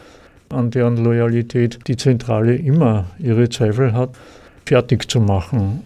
an 0.49 0.71
deren 0.71 0.97
Loyalität 0.97 1.81
die 1.89 1.97
Zentrale 1.97 2.57
immer 2.57 3.07
ihre 3.19 3.49
Zweifel 3.49 3.93
hat, 3.93 4.11
fertig 4.65 5.11
zu 5.11 5.21
machen. 5.21 5.83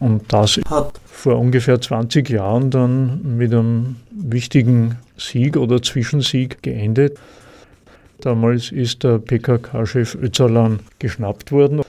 Und 0.00 0.32
das 0.32 0.60
hat 0.68 1.00
vor 1.06 1.38
ungefähr 1.38 1.80
20 1.80 2.28
Jahren 2.28 2.70
dann 2.70 3.36
mit 3.36 3.52
einem 3.52 3.96
wichtigen 4.10 4.96
Sieg 5.16 5.56
oder 5.56 5.82
Zwischensieg 5.82 6.62
geendet. 6.62 7.18
Damals 8.20 8.70
ist 8.70 9.02
der 9.02 9.18
PKK-Chef 9.18 10.14
Öcalan 10.14 10.80
geschnappt 10.98 11.50
worden 11.50 11.82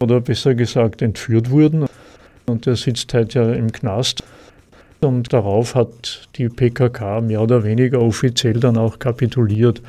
oder 0.00 0.20
besser 0.20 0.54
gesagt 0.54 1.02
entführt 1.02 1.50
wurden. 1.50 1.86
Und 2.46 2.66
der 2.66 2.76
sitzt 2.76 3.12
heute 3.14 3.38
ja 3.40 3.52
im 3.52 3.72
Knast. 3.72 4.22
Und 5.00 5.32
darauf 5.32 5.74
hat 5.74 6.28
die 6.36 6.48
PKK 6.48 7.20
mehr 7.20 7.42
oder 7.42 7.64
weniger 7.64 8.00
offiziell 8.00 8.60
dann 8.60 8.76
auch 8.76 8.98
kapituliert. 8.98 9.82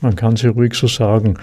Man 0.00 0.16
kann 0.16 0.36
sie 0.36 0.48
ruhig 0.48 0.74
so 0.74 0.86
sagen. 0.86 1.38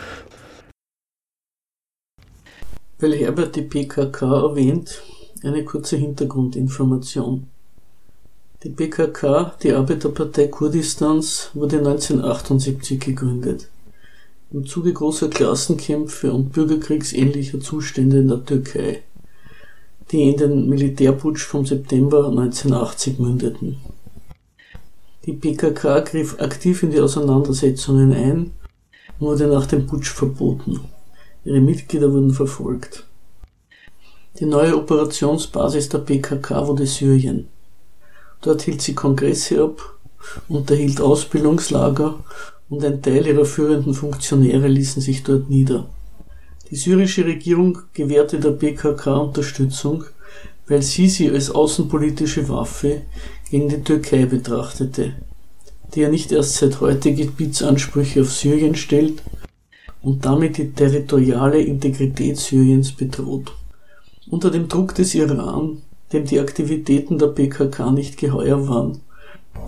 Weil 2.99 3.13
Herbert 3.13 3.55
die 3.55 3.61
PKK 3.61 4.25
erwähnt, 4.25 5.03
eine 5.43 5.63
kurze 5.63 5.97
Hintergrundinformation. 5.97 7.47
Die 8.63 8.69
PKK, 8.69 9.55
die 9.61 9.73
Arbeiterpartei 9.73 10.47
Kurdistans, 10.47 11.51
wurde 11.53 11.77
1978 11.77 12.99
gegründet. 12.99 13.67
Im 14.51 14.65
Zuge 14.65 14.93
großer 14.93 15.29
Klassenkämpfe 15.29 16.31
und 16.31 16.53
bürgerkriegsähnlicher 16.53 17.59
Zustände 17.59 18.19
in 18.19 18.29
der 18.29 18.45
Türkei, 18.45 19.03
die 20.11 20.29
in 20.29 20.37
den 20.37 20.69
Militärputsch 20.69 21.45
vom 21.45 21.65
September 21.65 22.29
1980 22.29 23.19
mündeten. 23.19 23.77
Die 25.25 25.33
PKK 25.33 25.99
griff 25.99 26.39
aktiv 26.39 26.83
in 26.83 26.91
die 26.91 27.01
Auseinandersetzungen 27.01 28.13
ein 28.13 28.51
und 29.19 29.27
wurde 29.27 29.47
nach 29.47 29.65
dem 29.65 29.85
Putsch 29.85 30.09
verboten. 30.09 30.79
Ihre 31.43 31.59
Mitglieder 31.59 32.11
wurden 32.11 32.31
verfolgt. 32.31 33.06
Die 34.39 34.45
neue 34.45 34.77
Operationsbasis 34.77 35.89
der 35.89 35.97
PKK 35.97 36.67
wurde 36.67 36.85
Syrien. 36.85 37.47
Dort 38.41 38.61
hielt 38.61 38.83
sie 38.83 38.93
Kongresse 38.93 39.63
ab, 39.63 39.97
unterhielt 40.47 41.01
Ausbildungslager 41.01 42.19
und 42.69 42.85
ein 42.85 43.01
Teil 43.01 43.25
ihrer 43.25 43.45
führenden 43.45 43.95
Funktionäre 43.95 44.67
ließen 44.67 45.01
sich 45.01 45.23
dort 45.23 45.49
nieder. 45.49 45.89
Die 46.69 46.75
syrische 46.75 47.25
Regierung 47.25 47.79
gewährte 47.93 48.39
der 48.39 48.51
PKK 48.51 49.17
Unterstützung, 49.17 50.03
weil 50.67 50.83
sie 50.83 51.09
sie 51.09 51.31
als 51.31 51.49
außenpolitische 51.49 52.47
Waffe 52.47 53.01
gegen 53.49 53.69
die 53.69 53.81
Türkei 53.81 54.27
betrachtete, 54.27 55.15
die 55.95 56.01
ja 56.01 56.09
nicht 56.09 56.31
erst 56.31 56.57
seit 56.57 56.79
heute 56.79 57.11
Gebietsansprüche 57.11 58.21
auf 58.21 58.31
Syrien 58.31 58.75
stellt 58.75 59.23
und 60.03 60.25
damit 60.25 60.57
die 60.57 60.73
territoriale 60.73 61.59
Integrität 61.59 62.37
Syriens 62.37 62.91
bedroht. 62.91 63.51
Unter 64.29 64.51
dem 64.51 64.67
Druck 64.67 64.93
des 64.95 65.15
Iran, 65.15 65.81
dem 66.11 66.25
die 66.25 66.39
Aktivitäten 66.39 67.17
der 67.17 67.27
PKK 67.27 67.91
nicht 67.91 68.17
geheuer 68.17 68.67
waren, 68.67 68.99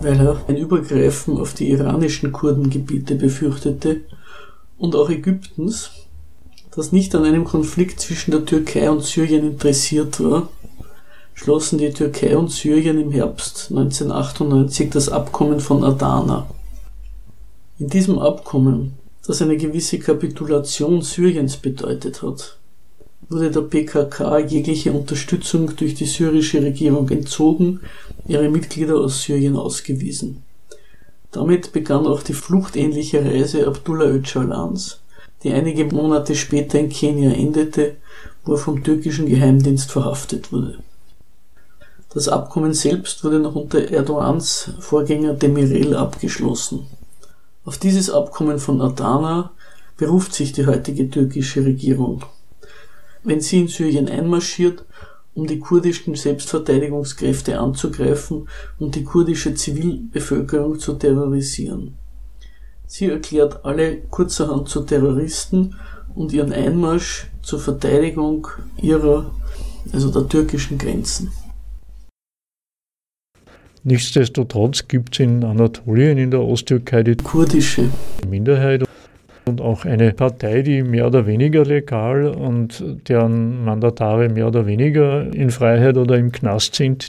weil 0.00 0.20
er 0.20 0.40
ein 0.48 0.56
Übergreifen 0.56 1.38
auf 1.38 1.54
die 1.54 1.70
iranischen 1.70 2.32
Kurdengebiete 2.32 3.14
befürchtete, 3.14 4.02
und 4.78 4.96
auch 4.96 5.10
Ägyptens, 5.10 5.90
das 6.74 6.92
nicht 6.92 7.14
an 7.14 7.24
einem 7.24 7.44
Konflikt 7.44 8.00
zwischen 8.00 8.30
der 8.30 8.44
Türkei 8.44 8.90
und 8.90 9.02
Syrien 9.02 9.46
interessiert 9.46 10.22
war, 10.22 10.48
schlossen 11.34 11.78
die 11.78 11.92
Türkei 11.92 12.36
und 12.36 12.50
Syrien 12.50 12.98
im 12.98 13.12
Herbst 13.12 13.68
1998 13.70 14.90
das 14.90 15.08
Abkommen 15.08 15.60
von 15.60 15.84
Adana. 15.84 16.46
In 17.78 17.88
diesem 17.88 18.18
Abkommen, 18.18 18.94
das 19.26 19.40
eine 19.42 19.56
gewisse 19.56 19.98
Kapitulation 19.98 21.02
Syriens 21.02 21.56
bedeutet 21.56 22.22
hat, 22.22 22.58
wurde 23.30 23.50
der 23.52 23.60
PKK 23.60 24.40
jegliche 24.40 24.92
Unterstützung 24.92 25.74
durch 25.76 25.94
die 25.94 26.04
syrische 26.04 26.62
Regierung 26.62 27.08
entzogen, 27.10 27.80
ihre 28.26 28.48
Mitglieder 28.48 28.96
aus 28.96 29.22
Syrien 29.22 29.56
ausgewiesen. 29.56 30.42
Damit 31.30 31.72
begann 31.72 32.08
auch 32.08 32.22
die 32.22 32.34
fluchtähnliche 32.34 33.24
Reise 33.24 33.68
Abdullah 33.68 34.06
Öcalans, 34.06 34.98
die 35.44 35.52
einige 35.52 35.84
Monate 35.84 36.34
später 36.34 36.80
in 36.80 36.88
Kenia 36.88 37.30
endete, 37.30 37.96
wo 38.44 38.54
er 38.54 38.58
vom 38.58 38.82
türkischen 38.82 39.26
Geheimdienst 39.26 39.92
verhaftet 39.92 40.52
wurde. 40.52 40.80
Das 42.12 42.28
Abkommen 42.28 42.74
selbst 42.74 43.22
wurde 43.22 43.38
noch 43.38 43.54
unter 43.54 43.88
Erdogans 43.88 44.72
Vorgänger 44.80 45.34
Demirel 45.34 45.94
abgeschlossen. 45.94 46.86
Auf 47.64 47.78
dieses 47.78 48.10
Abkommen 48.10 48.58
von 48.58 48.80
Adana 48.80 49.52
beruft 49.96 50.34
sich 50.34 50.52
die 50.52 50.66
heutige 50.66 51.08
türkische 51.08 51.64
Regierung. 51.64 52.24
Wenn 53.22 53.40
sie 53.40 53.60
in 53.60 53.68
Syrien 53.68 54.08
einmarschiert, 54.08 54.84
um 55.34 55.46
die 55.46 55.58
kurdischen 55.58 56.14
Selbstverteidigungskräfte 56.14 57.58
anzugreifen 57.58 58.48
und 58.78 58.94
die 58.94 59.04
kurdische 59.04 59.54
Zivilbevölkerung 59.54 60.78
zu 60.78 60.94
terrorisieren. 60.94 61.94
Sie 62.86 63.06
erklärt 63.06 63.64
alle 63.64 63.98
kurzerhand 64.10 64.68
zu 64.68 64.80
Terroristen 64.80 65.76
und 66.14 66.32
ihren 66.32 66.52
Einmarsch 66.52 67.28
zur 67.42 67.60
Verteidigung 67.60 68.48
ihrer, 68.82 69.30
also 69.92 70.10
der 70.10 70.28
türkischen 70.28 70.76
Grenzen. 70.76 71.30
Nichtsdestotrotz 73.82 74.88
gibt 74.88 75.14
es 75.14 75.20
in 75.20 75.42
Anatolien, 75.44 76.18
in 76.18 76.30
der 76.30 76.42
Osttürkei, 76.42 77.02
die 77.02 77.16
kurdische 77.16 77.88
Minderheit 78.28 78.84
und 79.46 79.60
auch 79.60 79.84
eine 79.84 80.12
Partei, 80.12 80.62
die 80.62 80.82
mehr 80.82 81.06
oder 81.06 81.26
weniger 81.26 81.64
legal 81.64 82.26
und 82.28 82.84
deren 83.08 83.64
Mandatare 83.64 84.28
mehr 84.28 84.46
oder 84.46 84.66
weniger 84.66 85.32
in 85.34 85.50
Freiheit 85.50 85.96
oder 85.96 86.16
im 86.16 86.32
Knast 86.32 86.74
sind, 86.74 87.08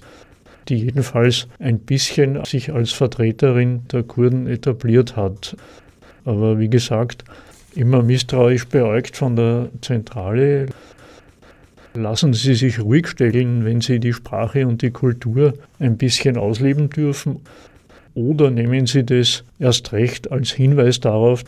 die 0.67 0.77
jedenfalls 0.77 1.47
ein 1.59 1.79
bisschen 1.79 2.43
sich 2.45 2.71
als 2.73 2.91
Vertreterin 2.91 3.81
der 3.91 4.03
Kurden 4.03 4.47
etabliert 4.47 5.15
hat. 5.15 5.55
Aber 6.25 6.59
wie 6.59 6.69
gesagt, 6.69 7.25
immer 7.75 8.03
misstrauisch 8.03 8.67
beäugt 8.67 9.17
von 9.17 9.35
der 9.35 9.69
Zentrale. 9.81 10.67
Lassen 11.93 12.33
Sie 12.33 12.55
sich 12.55 12.79
ruhig 12.79 13.07
stellen, 13.07 13.65
wenn 13.65 13.81
Sie 13.81 13.99
die 13.99 14.13
Sprache 14.13 14.65
und 14.65 14.81
die 14.81 14.91
Kultur 14.91 15.53
ein 15.79 15.97
bisschen 15.97 16.37
ausleben 16.37 16.89
dürfen. 16.89 17.41
Oder 18.13 18.49
nehmen 18.49 18.87
Sie 18.87 19.05
das 19.05 19.43
erst 19.59 19.91
recht 19.93 20.31
als 20.31 20.51
Hinweis 20.51 20.99
darauf, 20.99 21.43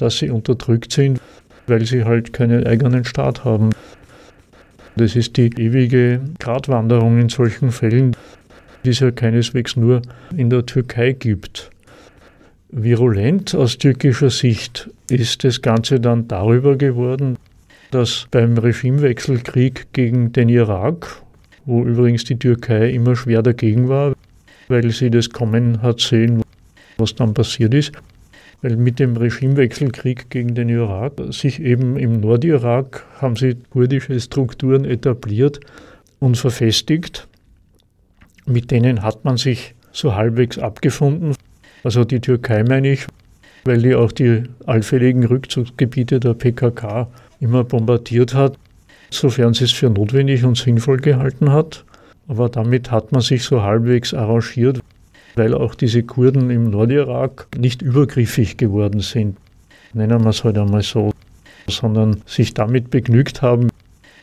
dass 0.00 0.18
Sie 0.18 0.30
unterdrückt 0.30 0.92
sind, 0.92 1.20
weil 1.66 1.84
Sie 1.84 2.04
halt 2.04 2.32
keinen 2.32 2.66
eigenen 2.66 3.04
Staat 3.04 3.44
haben. 3.44 3.70
Das 4.96 5.16
ist 5.16 5.36
die 5.36 5.50
ewige 5.56 6.20
Gratwanderung 6.38 7.18
in 7.18 7.28
solchen 7.28 7.70
Fällen, 7.70 8.16
die 8.84 8.90
es 8.90 9.00
ja 9.00 9.10
keineswegs 9.10 9.76
nur 9.76 10.02
in 10.36 10.50
der 10.50 10.66
Türkei 10.66 11.12
gibt. 11.12 11.70
Virulent 12.70 13.54
aus 13.54 13.78
türkischer 13.78 14.30
Sicht 14.30 14.90
ist 15.10 15.44
das 15.44 15.60
Ganze 15.60 16.00
dann 16.00 16.28
darüber 16.28 16.76
geworden, 16.76 17.36
dass 17.90 18.26
beim 18.30 18.56
Regimewechselkrieg 18.56 19.88
gegen 19.92 20.32
den 20.32 20.48
Irak, 20.48 21.22
wo 21.66 21.82
übrigens 21.84 22.24
die 22.24 22.38
Türkei 22.38 22.90
immer 22.90 23.16
schwer 23.16 23.42
dagegen 23.42 23.88
war, 23.88 24.14
weil 24.68 24.90
sie 24.90 25.10
das 25.10 25.30
kommen 25.30 25.82
hat 25.82 26.00
sehen, 26.00 26.42
was 26.96 27.14
dann 27.16 27.34
passiert 27.34 27.74
ist, 27.74 27.92
weil 28.62 28.76
mit 28.76 28.98
dem 28.98 29.16
Regimewechselkrieg 29.16 30.28
gegen 30.30 30.54
den 30.54 30.68
Irak 30.68 31.14
sich 31.30 31.60
eben 31.60 31.96
im 31.96 32.20
Nordirak 32.20 33.06
haben 33.20 33.36
sie 33.36 33.56
kurdische 33.70 34.18
Strukturen 34.20 34.84
etabliert 34.84 35.60
und 36.18 36.36
verfestigt. 36.36 37.26
Mit 38.46 38.70
denen 38.70 39.02
hat 39.02 39.24
man 39.24 39.36
sich 39.36 39.74
so 39.92 40.14
halbwegs 40.14 40.58
abgefunden. 40.58 41.34
Also 41.82 42.04
die 42.04 42.20
Türkei 42.20 42.62
meine 42.62 42.92
ich, 42.92 43.06
weil 43.64 43.82
die 43.82 43.94
auch 43.94 44.12
die 44.12 44.44
allfälligen 44.66 45.24
Rückzugsgebiete 45.24 46.20
der 46.20 46.34
PKK 46.34 47.08
immer 47.40 47.64
bombardiert 47.64 48.34
hat, 48.34 48.58
sofern 49.10 49.54
sie 49.54 49.64
es 49.64 49.72
für 49.72 49.88
notwendig 49.88 50.44
und 50.44 50.56
sinnvoll 50.56 50.98
gehalten 50.98 51.50
hat. 51.50 51.84
Aber 52.28 52.48
damit 52.48 52.90
hat 52.90 53.12
man 53.12 53.22
sich 53.22 53.42
so 53.42 53.62
halbwegs 53.62 54.14
arrangiert, 54.14 54.80
weil 55.36 55.54
auch 55.54 55.74
diese 55.74 56.02
Kurden 56.02 56.50
im 56.50 56.70
Nordirak 56.70 57.48
nicht 57.56 57.82
übergriffig 57.82 58.56
geworden 58.56 59.00
sind, 59.00 59.36
nennen 59.92 60.22
wir 60.22 60.30
es 60.30 60.44
halt 60.44 60.58
einmal 60.58 60.82
so, 60.82 61.12
sondern 61.68 62.22
sich 62.26 62.54
damit 62.54 62.90
begnügt 62.90 63.42
haben, 63.42 63.68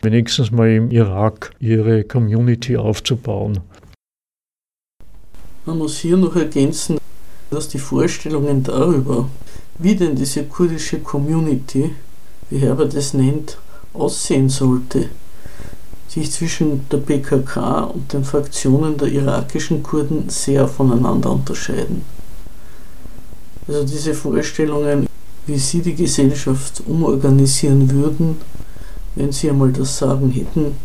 wenigstens 0.02 0.52
mal 0.52 0.70
im 0.70 0.92
Irak 0.92 1.52
ihre 1.60 2.04
Community 2.04 2.78
aufzubauen. 2.78 3.60
Man 5.66 5.77
muss 5.77 5.98
hier 5.98 6.18
noch 6.18 6.36
ergänzen, 6.36 6.98
dass 7.50 7.68
die 7.68 7.79
Vorstellungen 7.79 8.64
darüber, 8.64 9.29
wie 9.79 9.96
denn 9.96 10.16
diese 10.16 10.44
kurdische 10.44 11.00
Community, 11.00 11.94
wie 12.50 12.60
Herbert 12.60 12.94
es 12.94 13.14
nennt, 13.14 13.58
aussehen 13.94 14.50
sollte, 14.50 15.10
sich 16.07 16.31
zwischen 16.31 16.87
der 16.89 16.98
PKK 16.98 17.83
und 17.83 18.13
den 18.13 18.24
Fraktionen 18.24 18.98
der 18.98 19.09
irakischen 19.09 19.83
Kurden 19.83 20.29
sehr 20.29 20.67
voneinander 20.67 21.31
unterscheiden. 21.31 22.01
Also 23.67 23.83
diese 23.83 24.13
Vorstellungen, 24.13 25.07
wie 25.46 25.57
sie 25.57 25.81
die 25.81 25.96
Gesellschaft 25.96 26.81
umorganisieren 26.85 27.91
würden, 27.91 28.37
wenn 29.15 29.31
sie 29.31 29.50
einmal 29.50 29.74
das 29.74 29.98
Sagen 29.98 30.31
hätten, 30.31 30.75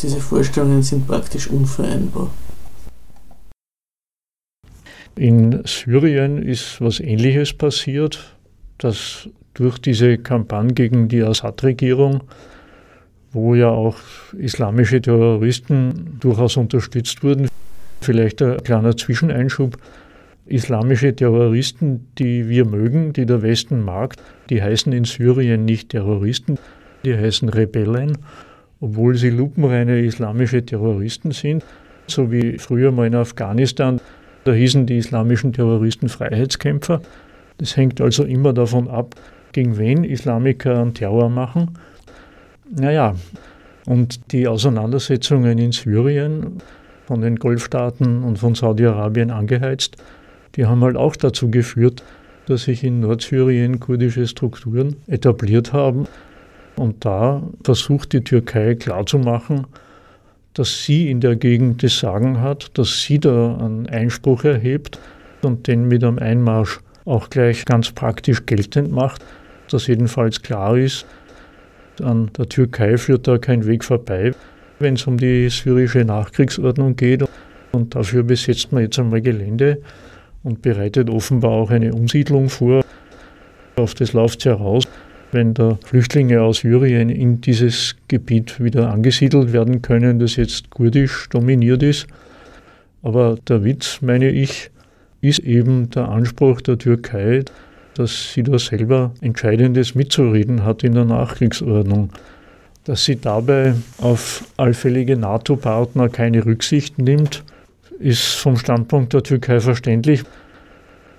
diese 0.00 0.20
Vorstellungen 0.20 0.82
sind 0.82 1.06
praktisch 1.06 1.48
unvereinbar. 1.48 2.30
In 5.16 5.62
Syrien 5.64 6.42
ist 6.42 6.80
was 6.80 7.00
Ähnliches 7.00 7.52
passiert, 7.52 8.36
dass 8.78 9.28
durch 9.54 9.78
diese 9.78 10.18
Kampagne 10.18 10.72
gegen 10.72 11.08
die 11.08 11.22
Assad-Regierung, 11.22 12.22
wo 13.32 13.54
ja 13.54 13.68
auch 13.68 13.96
islamische 14.36 15.00
Terroristen 15.00 16.16
durchaus 16.20 16.56
unterstützt 16.56 17.22
wurden, 17.22 17.48
vielleicht 18.00 18.42
ein 18.42 18.62
kleiner 18.62 18.96
Zwischeneinschub, 18.96 19.76
islamische 20.46 21.14
Terroristen, 21.14 22.08
die 22.18 22.48
wir 22.48 22.64
mögen, 22.64 23.12
die 23.12 23.26
der 23.26 23.42
Westen 23.42 23.84
mag, 23.84 24.14
die 24.48 24.62
heißen 24.62 24.92
in 24.92 25.04
Syrien 25.04 25.64
nicht 25.64 25.90
Terroristen, 25.90 26.58
die 27.04 27.14
heißen 27.14 27.48
Rebellen, 27.50 28.18
obwohl 28.80 29.16
sie 29.16 29.30
lupenreine 29.30 30.00
islamische 30.00 30.64
Terroristen 30.64 31.32
sind, 31.32 31.64
so 32.06 32.32
wie 32.32 32.58
früher 32.58 32.92
mal 32.92 33.06
in 33.06 33.14
Afghanistan 33.14 34.00
da 34.48 34.54
hießen 34.54 34.86
die 34.86 34.96
islamischen 34.96 35.52
Terroristen 35.52 36.08
Freiheitskämpfer. 36.08 37.02
Das 37.58 37.76
hängt 37.76 38.00
also 38.00 38.24
immer 38.24 38.54
davon 38.54 38.88
ab, 38.88 39.14
gegen 39.52 39.76
wen 39.76 40.04
Islamiker 40.04 40.80
einen 40.80 40.94
Terror 40.94 41.28
machen. 41.28 41.72
Naja, 42.70 43.14
und 43.86 44.32
die 44.32 44.46
Auseinandersetzungen 44.46 45.56
in 45.58 45.72
Syrien 45.72 46.58
von 47.06 47.22
den 47.22 47.36
Golfstaaten 47.36 48.22
und 48.22 48.38
von 48.38 48.54
Saudi-Arabien 48.54 49.30
angeheizt, 49.30 49.96
die 50.56 50.66
haben 50.66 50.82
halt 50.82 50.96
auch 50.96 51.16
dazu 51.16 51.50
geführt, 51.50 52.02
dass 52.46 52.64
sich 52.64 52.84
in 52.84 53.00
Nordsyrien 53.00 53.80
kurdische 53.80 54.26
Strukturen 54.26 54.96
etabliert 55.06 55.72
haben. 55.72 56.06
Und 56.76 57.04
da 57.04 57.42
versucht 57.64 58.12
die 58.12 58.22
Türkei 58.22 58.74
klarzumachen, 58.74 59.66
dass 60.54 60.84
sie 60.84 61.10
in 61.10 61.20
der 61.20 61.36
Gegend 61.36 61.82
das 61.82 61.98
Sagen 61.98 62.40
hat, 62.40 62.76
dass 62.76 63.02
sie 63.02 63.18
da 63.18 63.56
einen 63.56 63.86
Einspruch 63.86 64.44
erhebt 64.44 64.98
und 65.42 65.66
den 65.66 65.88
mit 65.88 66.04
einem 66.04 66.18
Einmarsch 66.18 66.80
auch 67.04 67.30
gleich 67.30 67.64
ganz 67.64 67.90
praktisch 67.92 68.44
geltend 68.44 68.92
macht, 68.92 69.24
dass 69.70 69.86
jedenfalls 69.86 70.42
klar 70.42 70.76
ist, 70.76 71.06
an 72.00 72.30
der 72.36 72.48
Türkei 72.48 72.96
führt 72.96 73.26
da 73.26 73.38
kein 73.38 73.66
Weg 73.66 73.84
vorbei, 73.84 74.32
wenn 74.78 74.94
es 74.94 75.06
um 75.06 75.16
die 75.16 75.48
syrische 75.48 76.04
Nachkriegsordnung 76.04 76.96
geht. 76.96 77.24
Und 77.72 77.94
dafür 77.94 78.22
besetzt 78.22 78.72
man 78.72 78.82
jetzt 78.82 78.98
einmal 78.98 79.20
Gelände 79.20 79.82
und 80.42 80.62
bereitet 80.62 81.10
offenbar 81.10 81.50
auch 81.50 81.70
eine 81.70 81.92
Umsiedlung 81.92 82.48
vor. 82.48 82.84
Auf 83.76 83.94
das 83.94 84.12
läuft 84.12 84.40
es 84.40 84.46
heraus 84.46 84.88
wenn 85.32 85.54
da 85.54 85.78
Flüchtlinge 85.84 86.40
aus 86.42 86.58
Syrien 86.58 87.10
in 87.10 87.40
dieses 87.40 87.96
Gebiet 88.08 88.62
wieder 88.62 88.90
angesiedelt 88.90 89.52
werden 89.52 89.82
können, 89.82 90.18
das 90.18 90.36
jetzt 90.36 90.70
kurdisch 90.70 91.28
dominiert 91.30 91.82
ist. 91.82 92.06
Aber 93.02 93.36
der 93.48 93.64
Witz, 93.64 94.00
meine 94.00 94.30
ich, 94.30 94.70
ist 95.20 95.40
eben 95.40 95.90
der 95.90 96.08
Anspruch 96.08 96.60
der 96.60 96.78
Türkei, 96.78 97.44
dass 97.98 98.32
sie 98.32 98.44
da 98.44 98.58
selber 98.58 99.12
Entscheidendes 99.20 99.94
mitzureden 99.94 100.64
hat 100.64 100.84
in 100.84 100.94
der 100.94 101.04
Nachkriegsordnung. 101.04 102.10
Dass 102.84 103.04
sie 103.04 103.16
dabei 103.16 103.74
auf 103.98 104.44
allfällige 104.56 105.16
NATO-Partner 105.16 106.08
keine 106.08 106.46
Rücksicht 106.46 106.98
nimmt, 106.98 107.42
ist 107.98 108.34
vom 108.36 108.56
Standpunkt 108.56 109.12
der 109.12 109.24
Türkei 109.24 109.60
verständlich. 109.60 110.22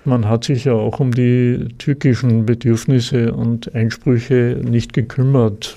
Man 0.06 0.26
hat 0.26 0.44
sich 0.44 0.64
ja 0.64 0.72
auch 0.72 0.98
um 0.98 1.12
die 1.12 1.68
türkischen 1.76 2.46
Bedürfnisse 2.46 3.34
und 3.34 3.74
Einsprüche 3.74 4.58
nicht 4.64 4.94
gekümmert, 4.94 5.76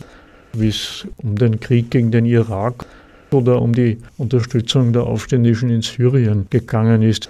wie 0.53 0.69
es 0.69 1.05
um 1.17 1.35
den 1.35 1.59
Krieg 1.59 1.91
gegen 1.91 2.11
den 2.11 2.25
Irak 2.25 2.85
oder 3.31 3.61
um 3.61 3.73
die 3.73 3.97
Unterstützung 4.17 4.93
der 4.93 5.03
Aufständischen 5.03 5.69
in 5.69 5.81
Syrien 5.81 6.47
gegangen 6.49 7.01
ist. 7.01 7.29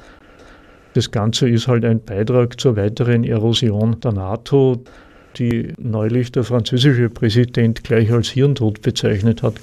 Das 0.93 1.09
Ganze 1.09 1.49
ist 1.49 1.67
halt 1.67 1.85
ein 1.85 2.03
Beitrag 2.03 2.59
zur 2.59 2.75
weiteren 2.75 3.23
Erosion 3.23 3.99
der 3.99 4.11
NATO, 4.11 4.83
die 5.37 5.73
neulich 5.79 6.31
der 6.31 6.43
französische 6.43 7.09
Präsident 7.09 7.83
gleich 7.83 8.11
als 8.11 8.29
Hirntod 8.29 8.81
bezeichnet 8.83 9.41
hat. 9.41 9.55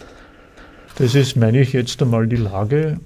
Das 0.97 1.15
ist, 1.15 1.37
meine 1.37 1.61
ich, 1.61 1.73
jetzt 1.73 2.03
einmal 2.03 2.27
die 2.27 2.37
Lage. 2.37 2.99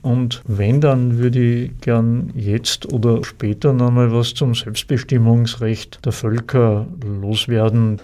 Und 0.00 0.42
wenn, 0.46 0.80
dann 0.80 1.18
würde 1.18 1.40
ich 1.40 1.80
gern 1.80 2.32
jetzt 2.34 2.90
oder 2.90 3.22
später 3.24 3.74
nochmal 3.74 4.12
was 4.12 4.32
zum 4.32 4.54
Selbstbestimmungsrecht 4.54 6.04
der 6.06 6.12
Völker 6.12 6.86
loswerden. 7.04 8.00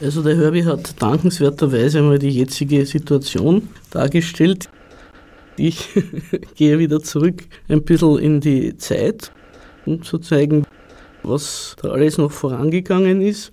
Also 0.00 0.22
der 0.22 0.36
Herbie 0.36 0.64
hat 0.64 1.00
dankenswerterweise 1.00 1.98
einmal 1.98 2.18
die 2.18 2.30
jetzige 2.30 2.86
Situation 2.86 3.68
dargestellt. 3.90 4.68
Ich 5.56 5.88
gehe 6.54 6.78
wieder 6.78 7.02
zurück 7.02 7.42
ein 7.68 7.82
bisschen 7.82 8.18
in 8.18 8.40
die 8.40 8.76
Zeit, 8.76 9.32
um 9.86 10.02
zu 10.02 10.18
zeigen, 10.18 10.64
was 11.22 11.76
da 11.82 11.90
alles 11.90 12.18
noch 12.18 12.32
vorangegangen 12.32 13.20
ist. 13.20 13.52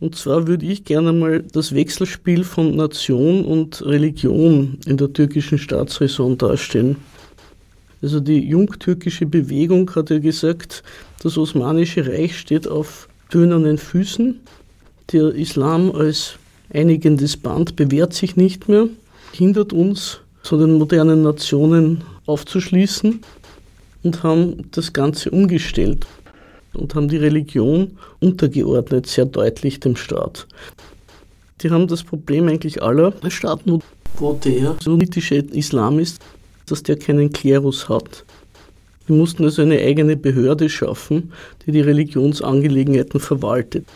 Und 0.00 0.16
zwar 0.16 0.48
würde 0.48 0.66
ich 0.66 0.84
gerne 0.84 1.12
mal 1.12 1.42
das 1.52 1.74
Wechselspiel 1.74 2.42
von 2.42 2.74
Nation 2.74 3.44
und 3.44 3.82
Religion 3.86 4.78
in 4.84 4.96
der 4.96 5.12
türkischen 5.12 5.58
Staatsräson 5.58 6.36
darstellen. 6.38 6.96
Also 8.02 8.18
die 8.18 8.40
jungtürkische 8.40 9.26
Bewegung 9.26 9.88
hat 9.94 10.10
ja 10.10 10.18
gesagt, 10.18 10.82
das 11.22 11.38
Osmanische 11.38 12.04
Reich 12.04 12.36
steht 12.36 12.66
auf 12.66 13.08
tönernen 13.30 13.78
Füßen. 13.78 14.40
Der 15.12 15.28
Islam 15.36 15.92
als 15.92 16.34
einigendes 16.74 17.36
Band 17.36 17.76
bewährt 17.76 18.12
sich 18.12 18.34
nicht 18.34 18.68
mehr, 18.68 18.88
hindert 19.32 19.72
uns, 19.72 20.20
so 20.42 20.58
den 20.58 20.74
modernen 20.74 21.22
Nationen 21.22 22.04
aufzuschließen 22.26 23.20
und 24.02 24.22
haben 24.22 24.70
das 24.72 24.92
Ganze 24.92 25.30
umgestellt 25.30 26.06
und 26.74 26.94
haben 26.94 27.08
die 27.08 27.16
Religion 27.16 27.96
untergeordnet, 28.20 29.06
sehr 29.06 29.26
deutlich 29.26 29.80
dem 29.80 29.96
Staat. 29.96 30.46
Die 31.60 31.70
haben 31.70 31.86
das 31.86 32.02
Problem 32.02 32.48
eigentlich 32.48 32.82
aller 32.82 33.12
Staaten, 33.28 33.80
wo 34.16 34.32
der 34.34 34.76
sunnitische 34.82 35.36
Islam 35.36 35.98
ist, 35.98 36.20
dass 36.66 36.82
der 36.82 36.98
keinen 36.98 37.32
Klerus 37.32 37.88
hat. 37.88 38.24
Die 39.08 39.12
mussten 39.12 39.44
also 39.44 39.62
eine 39.62 39.78
eigene 39.78 40.16
Behörde 40.16 40.68
schaffen, 40.68 41.32
die 41.66 41.72
die 41.72 41.80
Religionsangelegenheiten 41.80 43.20
verwaltet. 43.20 43.86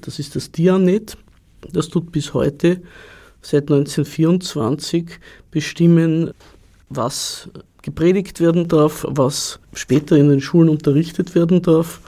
Das 0.00 0.18
ist 0.18 0.36
das 0.36 0.50
Dianet. 0.50 1.16
Das 1.72 1.88
tut 1.88 2.10
bis 2.10 2.32
heute, 2.32 2.80
seit 3.42 3.70
1924, 3.70 5.18
bestimmen, 5.50 6.30
was 6.88 7.48
gepredigt 7.82 8.40
werden 8.40 8.68
darf, 8.68 9.06
was 9.08 9.58
später 9.72 10.16
in 10.16 10.28
den 10.28 10.40
Schulen 10.40 10.68
unterrichtet 10.68 11.34
werden 11.34 11.62
darf, 11.62 12.00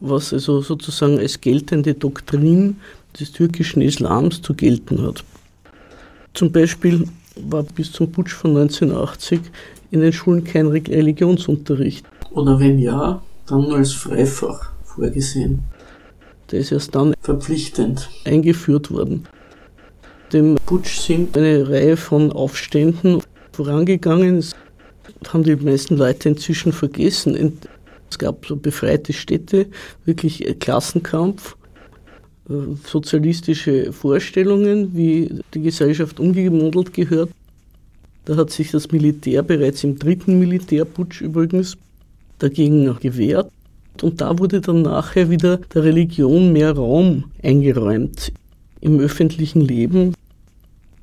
was 0.00 0.32
also 0.32 0.60
sozusagen 0.60 1.18
als 1.18 1.40
geltende 1.40 1.94
Doktrin 1.94 2.76
des 3.18 3.32
türkischen 3.32 3.82
Islams 3.82 4.42
zu 4.42 4.54
gelten 4.54 5.02
hat. 5.02 5.24
Zum 6.32 6.50
Beispiel 6.50 7.06
war 7.36 7.62
bis 7.62 7.92
zum 7.92 8.10
Putsch 8.10 8.32
von 8.32 8.56
1980 8.56 9.40
in 9.90 10.00
den 10.00 10.12
Schulen 10.12 10.42
kein 10.44 10.66
Religionsunterricht. 10.66 12.06
Oder 12.30 12.58
wenn 12.58 12.78
ja, 12.78 13.22
dann 13.46 13.62
nur 13.62 13.76
als 13.76 13.92
Freifach 13.92 14.72
vorgesehen. 14.84 15.60
Der 16.50 16.60
ist 16.60 16.72
erst 16.72 16.94
dann 16.94 17.14
verpflichtend 17.20 18.08
eingeführt 18.24 18.90
worden. 18.90 19.26
Dem 20.34 20.56
Putsch 20.66 20.98
sind 20.98 21.38
eine 21.38 21.68
Reihe 21.68 21.96
von 21.96 22.32
Aufständen 22.32 23.22
vorangegangen 23.52 24.44
haben 25.28 25.44
die 25.44 25.54
meisten 25.54 25.96
Leute 25.96 26.30
inzwischen 26.30 26.72
vergessen. 26.72 27.58
Es 28.10 28.18
gab 28.18 28.44
so 28.44 28.56
befreite 28.56 29.12
Städte, 29.12 29.66
wirklich 30.04 30.58
Klassenkampf, 30.58 31.56
äh, 32.48 32.52
sozialistische 32.84 33.92
Vorstellungen, 33.92 34.96
wie 34.96 35.40
die 35.54 35.62
Gesellschaft 35.62 36.18
umgemodelt 36.18 36.92
gehört. 36.92 37.30
Da 38.24 38.34
hat 38.34 38.50
sich 38.50 38.72
das 38.72 38.90
Militär 38.90 39.44
bereits 39.44 39.84
im 39.84 40.00
dritten 40.00 40.40
Militärputsch 40.40 41.20
übrigens 41.20 41.76
dagegen 42.40 42.96
gewehrt. 42.98 43.52
Und 44.02 44.20
da 44.20 44.36
wurde 44.36 44.60
dann 44.60 44.82
nachher 44.82 45.30
wieder 45.30 45.58
der 45.58 45.84
Religion 45.84 46.52
mehr 46.52 46.72
Raum 46.72 47.30
eingeräumt 47.40 48.32
im 48.80 48.98
öffentlichen 48.98 49.60
Leben, 49.60 50.14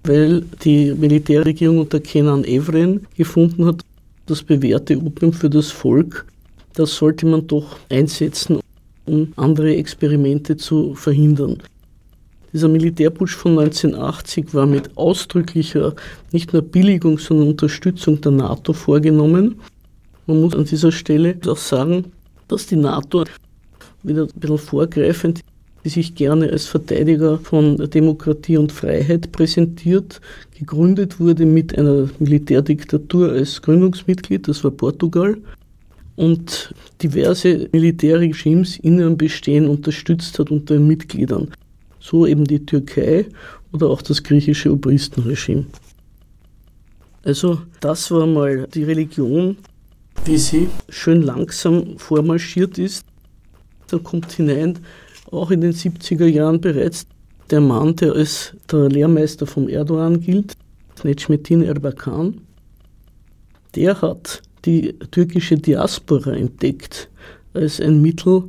weil 0.04 0.42
die 0.64 0.94
Militärregierung 0.94 1.80
unter 1.80 2.00
Kenan 2.00 2.44
Evren 2.44 3.08
gefunden 3.16 3.66
hat, 3.66 3.82
das 4.26 4.44
bewährte 4.44 4.98
Opium 4.98 5.34
für 5.34 5.50
das 5.50 5.72
Volk, 5.72 6.26
das 6.74 6.96
sollte 6.96 7.26
man 7.26 7.48
doch 7.48 7.78
einsetzen, 7.90 8.60
um 9.06 9.34
andere 9.36 9.76
Experimente 9.76 10.58
zu 10.58 10.96
verhindern. 10.96 11.58
Dieser 12.54 12.68
Militärputsch 12.68 13.36
von 13.36 13.58
1980 13.60 14.54
war 14.54 14.66
mit 14.66 14.98
ausdrücklicher 14.98 15.96
nicht 16.32 16.52
nur 16.52 16.62
Billigung, 16.62 17.18
sondern 17.18 17.50
Unterstützung 17.50 18.20
der 18.20 18.34
NATO 18.34 18.74
vorgenommen. 18.74 19.62
Man 20.28 20.42
muss 20.42 20.54
an 20.56 20.66
dieser 20.66 20.92
Stelle 20.92 21.38
auch 21.48 21.58
sagen, 21.58 22.12
dass 22.48 22.68
die 22.68 22.76
NATO 22.76 23.24
wieder 24.04 24.24
ein 24.24 24.40
bisschen 24.40 24.58
vorgreifend 24.58 25.42
die 25.84 25.90
sich 25.90 26.16
gerne 26.16 26.50
als 26.50 26.68
Verteidiger 26.68 27.40
von 27.40 27.78
Demokratie 27.90 28.58
und 28.58 28.72
Freiheit 28.72 29.32
präsentiert, 29.32 30.22
gegründet 30.58 31.20
wurde 31.20 31.46
mit 31.46 31.78
einer 31.78 32.10
Militärdiktatur 32.20 33.32
als 33.32 33.62
Gründungsmitglied, 33.62 34.48
das 34.48 34.64
war 34.64 34.72
Portugal, 34.72 35.38
und 36.16 36.74
diverse 37.02 37.68
Militärregimes 37.72 38.78
in 38.78 39.00
ihrem 39.00 39.18
Bestehen 39.18 39.68
unterstützt 39.68 40.38
hat 40.38 40.52
unter 40.52 40.76
den 40.76 40.86
Mitgliedern. 40.86 41.48
So 42.00 42.28
eben 42.28 42.46
die 42.46 42.66
Türkei 42.66 43.26
oder 43.72 43.90
auch 43.90 44.02
das 44.02 44.22
griechische 44.22 44.72
Obristenregime. 44.72 45.66
Also 47.24 47.62
das 47.80 48.12
war 48.12 48.26
mal 48.26 48.68
die 48.74 48.84
Religion, 48.84 49.58
wie 50.26 50.38
sie 50.38 50.70
schön 50.90 51.22
langsam 51.22 51.98
vormarschiert 51.98 52.78
ist. 52.78 53.04
Dann 53.88 54.04
kommt 54.04 54.32
hinein 54.32 54.80
auch 55.32 55.52
in 55.52 55.62
den 55.62 55.74
70er 55.74 56.28
Jahren 56.28 56.62
bereits 56.62 57.06
der 57.50 57.62
Mann, 57.62 57.96
der 57.96 58.14
als 58.14 58.56
der 58.72 58.90
Lehrmeister 58.90 59.46
vom 59.46 59.68
Erdogan 59.68 60.20
gilt, 60.22 60.54
Necmettin 61.04 61.64
Erbakan, 61.64 62.42
der 63.76 64.02
hat 64.02 64.42
die 64.66 64.94
türkische 65.12 65.56
Diaspora 65.56 66.34
entdeckt 66.34 67.10
als 67.54 67.82
ein 67.82 68.02
Mittel, 68.02 68.44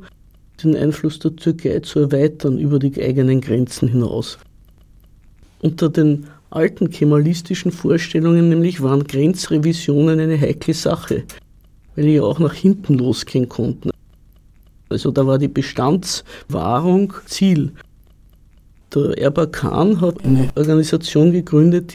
den 0.63 0.75
Einfluss 0.75 1.19
der 1.19 1.35
Türkei 1.35 1.79
zu 1.79 1.99
erweitern 1.99 2.59
über 2.59 2.79
die 2.79 3.01
eigenen 3.01 3.41
Grenzen 3.41 3.87
hinaus. 3.87 4.37
Unter 5.61 5.89
den 5.89 6.27
alten 6.51 6.89
kemalistischen 6.89 7.71
Vorstellungen 7.71 8.49
nämlich 8.49 8.81
waren 8.81 9.05
Grenzrevisionen 9.05 10.19
eine 10.19 10.39
heikle 10.39 10.73
Sache, 10.73 11.23
weil 11.95 12.05
die 12.05 12.15
ja 12.15 12.23
auch 12.23 12.39
nach 12.39 12.53
hinten 12.53 12.95
losgehen 12.95 13.49
konnten. 13.49 13.89
Also 14.93 15.11
da 15.11 15.27
war 15.27 15.37
die 15.37 15.47
Bestandswahrung 15.47 17.13
Ziel. 17.25 17.71
Der 18.93 19.17
Erbakan 19.17 19.99
hat 19.99 20.23
eine 20.23 20.49
Organisation 20.55 21.31
gegründet, 21.31 21.93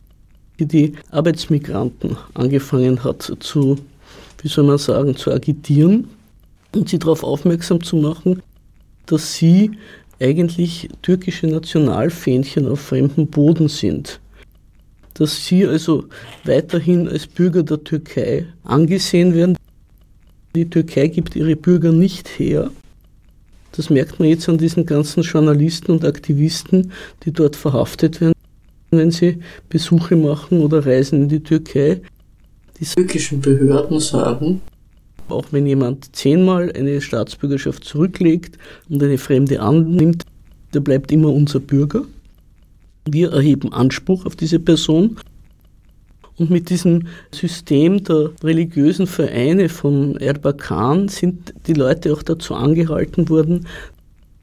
die 0.59 0.67
die 0.67 0.93
Arbeitsmigranten 1.11 2.17
angefangen 2.35 3.03
hat 3.05 3.33
zu, 3.41 3.79
wie 4.43 4.49
soll 4.49 4.65
man 4.65 4.79
sagen, 4.79 5.17
zu 5.17 5.31
agitieren 5.31 6.09
und 6.75 6.89
sie 6.89 6.99
darauf 6.99 7.23
aufmerksam 7.23 7.83
zu 7.83 7.97
machen, 7.97 8.43
dass 9.07 9.35
sie 9.35 9.71
eigentlich 10.21 10.89
türkische 11.03 11.47
Nationalfähnchen 11.47 12.67
auf 12.67 12.81
fremdem 12.81 13.29
Boden 13.29 13.69
sind. 13.69 14.21
Dass 15.15 15.47
sie 15.47 15.67
also 15.67 16.05
weiterhin 16.45 17.09
als 17.09 17.27
Bürger 17.27 17.63
der 17.63 17.83
Türkei 17.83 18.47
angesehen 18.65 19.35
werden. 19.35 19.57
Die 20.55 20.69
Türkei 20.69 21.09
gibt 21.09 21.37
ihre 21.37 21.57
Bürger 21.57 21.93
nicht 21.93 22.29
her, 22.39 22.71
das 23.73 23.91
merkt 23.91 24.19
man 24.19 24.29
jetzt 24.29 24.49
an 24.49 24.59
diesen 24.59 24.87
ganzen 24.87 25.23
Journalisten 25.23 25.93
und 25.93 26.05
Aktivisten, 26.05 26.93
die 27.25 27.33
dort 27.33 27.57
verhaftet 27.57 28.21
werden, 28.21 28.35
wenn 28.91 29.11
sie 29.11 29.39
Besuche 29.69 30.17
machen 30.17 30.61
oder 30.61 30.85
reisen 30.85 31.23
in 31.23 31.29
die 31.29 31.43
Türkei. 31.43 32.01
Die 32.81 32.85
türkischen 32.85 33.41
Behörden 33.41 34.01
sagen, 34.01 34.61
auch 35.29 35.47
wenn 35.51 35.67
jemand 35.67 36.15
zehnmal 36.17 36.73
eine 36.73 37.01
Staatsbürgerschaft 37.01 37.85
zurücklegt 37.85 38.59
und 38.89 39.03
eine 39.03 39.19
Fremde 39.19 39.61
annimmt, 39.61 40.25
der 40.75 40.81
bleibt 40.81 41.13
immer 41.13 41.33
unser 41.33 41.61
Bürger. 41.61 42.05
Wir 43.11 43.33
erheben 43.33 43.73
Anspruch 43.73 44.27
auf 44.27 44.37
diese 44.37 44.59
Person 44.59 45.17
und 46.39 46.51
mit 46.51 46.71
diesem 46.71 47.09
System 47.33 48.05
der 48.05 48.31
religiösen 48.43 49.07
Vereine 49.07 49.69
von 49.69 50.17
Erbakan 50.17 51.09
sind 51.09 51.53
die 51.67 51.75
Leute 51.75 52.13
auch 52.13 52.23
dazu 52.23 52.55
angehalten 52.55 53.29
worden, 53.29 53.67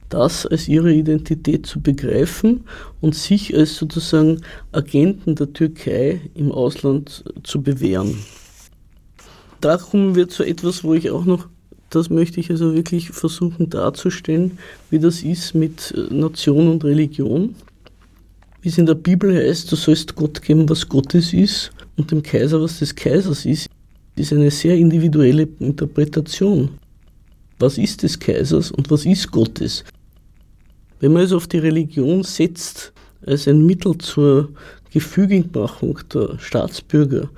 das 0.08 0.46
als 0.46 0.68
ihre 0.68 0.92
Identität 0.92 1.66
zu 1.66 1.80
begreifen 1.80 2.64
und 3.00 3.14
sich 3.14 3.56
als 3.56 3.76
sozusagen 3.76 4.42
Agenten 4.72 5.34
der 5.34 5.52
Türkei 5.52 6.20
im 6.34 6.52
Ausland 6.52 7.24
zu 7.42 7.62
bewähren. 7.62 8.16
Da 9.60 9.78
kommen 9.78 10.14
wir 10.14 10.28
zu 10.28 10.44
etwas, 10.44 10.84
wo 10.84 10.94
ich 10.94 11.10
auch 11.10 11.24
noch, 11.24 11.48
das 11.90 12.10
möchte 12.10 12.40
ich 12.40 12.50
also 12.50 12.74
wirklich 12.74 13.10
versuchen 13.10 13.70
darzustellen, 13.70 14.58
wie 14.90 14.98
das 14.98 15.22
ist 15.22 15.54
mit 15.54 15.94
Nation 16.10 16.68
und 16.68 16.84
Religion. 16.84 17.54
wie 18.60 18.68
es 18.68 18.78
in 18.78 18.86
der 18.86 18.94
Bibel 18.94 19.34
heißt, 19.34 19.70
du 19.70 19.76
sollst 19.76 20.14
Gott 20.14 20.42
geben, 20.42 20.68
was 20.68 20.88
Gottes 20.88 21.32
ist 21.32 21.72
und 21.96 22.10
dem 22.10 22.22
Kaiser, 22.22 22.60
was 22.60 22.78
des 22.78 22.94
Kaisers 22.94 23.44
ist, 23.46 23.68
ist 24.16 24.32
eine 24.32 24.50
sehr 24.50 24.76
individuelle 24.76 25.48
Interpretation. 25.60 26.70
Was 27.58 27.78
ist 27.78 28.02
des 28.02 28.18
Kaisers 28.18 28.70
und 28.70 28.90
was 28.90 29.06
ist 29.06 29.30
Gottes? 29.30 29.84
Wenn 31.00 31.12
man 31.12 31.22
es 31.22 31.32
auf 31.32 31.46
die 31.46 31.58
Religion 31.58 32.22
setzt 32.22 32.92
als 33.26 33.48
ein 33.48 33.64
Mittel 33.64 33.96
zur 33.98 34.50
Gefügigmachung 34.92 35.98
der 36.12 36.38
Staatsbürger, 36.38 37.28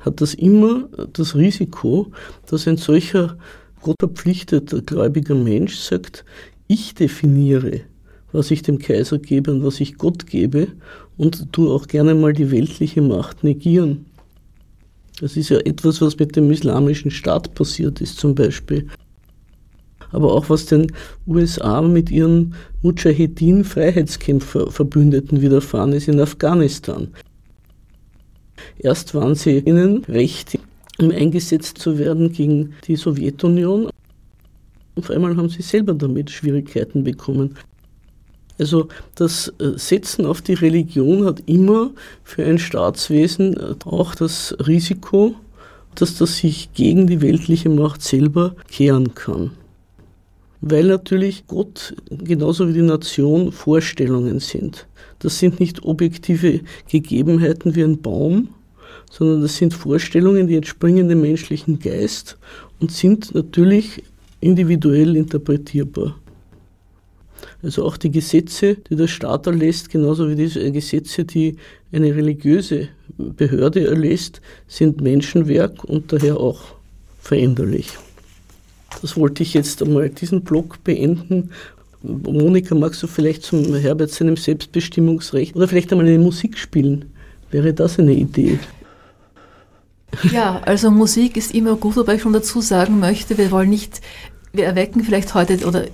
hat 0.00 0.20
das 0.20 0.34
immer 0.34 0.88
das 1.12 1.34
Risiko, 1.34 2.12
dass 2.46 2.68
ein 2.68 2.76
solcher 2.76 3.36
gottverpflichteter 3.80 4.82
gläubiger 4.82 5.34
Mensch 5.34 5.76
sagt, 5.76 6.24
ich 6.66 6.94
definiere, 6.94 7.82
was 8.32 8.50
ich 8.50 8.62
dem 8.62 8.78
Kaiser 8.78 9.18
gebe 9.18 9.52
und 9.52 9.64
was 9.64 9.80
ich 9.80 9.96
Gott 9.96 10.26
gebe 10.26 10.68
und 11.16 11.52
tu 11.52 11.72
auch 11.72 11.86
gerne 11.86 12.14
mal 12.14 12.32
die 12.32 12.50
weltliche 12.50 13.02
Macht 13.02 13.44
negieren. 13.44 14.06
Das 15.20 15.36
ist 15.36 15.48
ja 15.48 15.58
etwas, 15.58 16.02
was 16.02 16.18
mit 16.18 16.34
dem 16.36 16.50
islamischen 16.50 17.10
Staat 17.10 17.54
passiert 17.54 18.00
ist 18.00 18.18
zum 18.18 18.34
Beispiel. 18.34 18.86
Aber 20.12 20.34
auch 20.34 20.48
was 20.50 20.66
den 20.66 20.92
USA 21.26 21.82
mit 21.82 22.10
ihren 22.10 22.54
Mujahedin-Freiheitskämpfer-Verbündeten 22.82 25.40
widerfahren 25.40 25.92
ist 25.92 26.08
in 26.08 26.20
Afghanistan. 26.20 27.08
Erst 28.78 29.14
waren 29.14 29.34
sie 29.34 29.58
ihnen 29.58 30.04
recht, 30.04 30.58
um 30.98 31.10
eingesetzt 31.10 31.78
zu 31.78 31.98
werden 31.98 32.32
gegen 32.32 32.74
die 32.86 32.96
Sowjetunion. 32.96 33.88
Auf 34.96 35.10
einmal 35.10 35.36
haben 35.36 35.48
sie 35.48 35.62
selber 35.62 35.94
damit 35.94 36.30
Schwierigkeiten 36.30 37.04
bekommen. 37.04 37.56
Also 38.58 38.88
das 39.14 39.52
äh, 39.58 39.76
Setzen 39.76 40.24
auf 40.26 40.40
die 40.40 40.54
Religion 40.54 41.24
hat 41.24 41.42
immer 41.46 41.90
für 42.24 42.44
ein 42.44 42.58
Staatswesen 42.58 43.56
äh, 43.56 43.74
auch 43.84 44.14
das 44.14 44.56
Risiko, 44.66 45.34
dass 45.94 46.16
das 46.16 46.38
sich 46.38 46.72
gegen 46.72 47.06
die 47.06 47.20
weltliche 47.20 47.68
Macht 47.68 48.02
selber 48.02 48.54
kehren 48.70 49.14
kann. 49.14 49.50
Weil 50.60 50.86
natürlich 50.86 51.46
Gott 51.46 51.94
genauso 52.10 52.68
wie 52.68 52.72
die 52.72 52.82
Nation 52.82 53.52
Vorstellungen 53.52 54.40
sind. 54.40 54.86
Das 55.18 55.38
sind 55.38 55.60
nicht 55.60 55.84
objektive 55.84 56.60
Gegebenheiten 56.88 57.74
wie 57.74 57.84
ein 57.84 58.00
Baum, 58.00 58.48
sondern 59.10 59.42
das 59.42 59.56
sind 59.56 59.74
Vorstellungen, 59.74 60.46
die 60.46 60.56
entspringen 60.56 61.08
dem 61.08 61.20
menschlichen 61.20 61.78
Geist 61.78 62.38
und 62.80 62.90
sind 62.90 63.34
natürlich 63.34 64.02
individuell 64.40 65.16
interpretierbar. 65.16 66.16
Also 67.62 67.84
auch 67.84 67.96
die 67.96 68.10
Gesetze, 68.10 68.76
die 68.76 68.96
der 68.96 69.08
Staat 69.08 69.46
erlässt, 69.46 69.90
genauso 69.90 70.28
wie 70.28 70.36
die 70.36 70.72
Gesetze, 70.72 71.24
die 71.24 71.56
eine 71.92 72.14
religiöse 72.14 72.88
Behörde 73.16 73.86
erlässt, 73.86 74.40
sind 74.68 75.00
Menschenwerk 75.00 75.84
und 75.84 76.12
daher 76.12 76.38
auch 76.38 76.60
veränderlich. 77.20 77.88
Das 79.00 79.16
wollte 79.16 79.42
ich 79.42 79.54
jetzt 79.54 79.82
einmal 79.82 80.10
diesen 80.10 80.42
Blog 80.42 80.82
beenden. 80.84 81.50
Monika, 82.02 82.74
magst 82.74 83.02
du 83.02 83.06
vielleicht 83.06 83.42
zum 83.42 83.74
Herbert 83.74 84.10
seinem 84.10 84.36
Selbstbestimmungsrecht 84.36 85.56
oder 85.56 85.66
vielleicht 85.66 85.92
einmal 85.92 86.06
eine 86.06 86.18
Musik 86.18 86.56
spielen? 86.56 87.06
Wäre 87.50 87.72
das 87.72 87.98
eine 87.98 88.12
Idee? 88.12 88.58
Ja, 90.30 90.60
also 90.64 90.90
Musik 90.90 91.36
ist 91.36 91.54
immer 91.54 91.76
gut, 91.76 91.96
wobei 91.96 92.14
ich 92.14 92.22
schon 92.22 92.32
dazu 92.32 92.60
sagen 92.60 93.00
möchte, 93.00 93.36
wir 93.38 93.50
wollen 93.50 93.70
nicht 93.70 94.00
wir 94.56 94.64
erwecken 94.64 95.04
vielleicht 95.04 95.34
heute 95.34 95.66
oder 95.66 95.84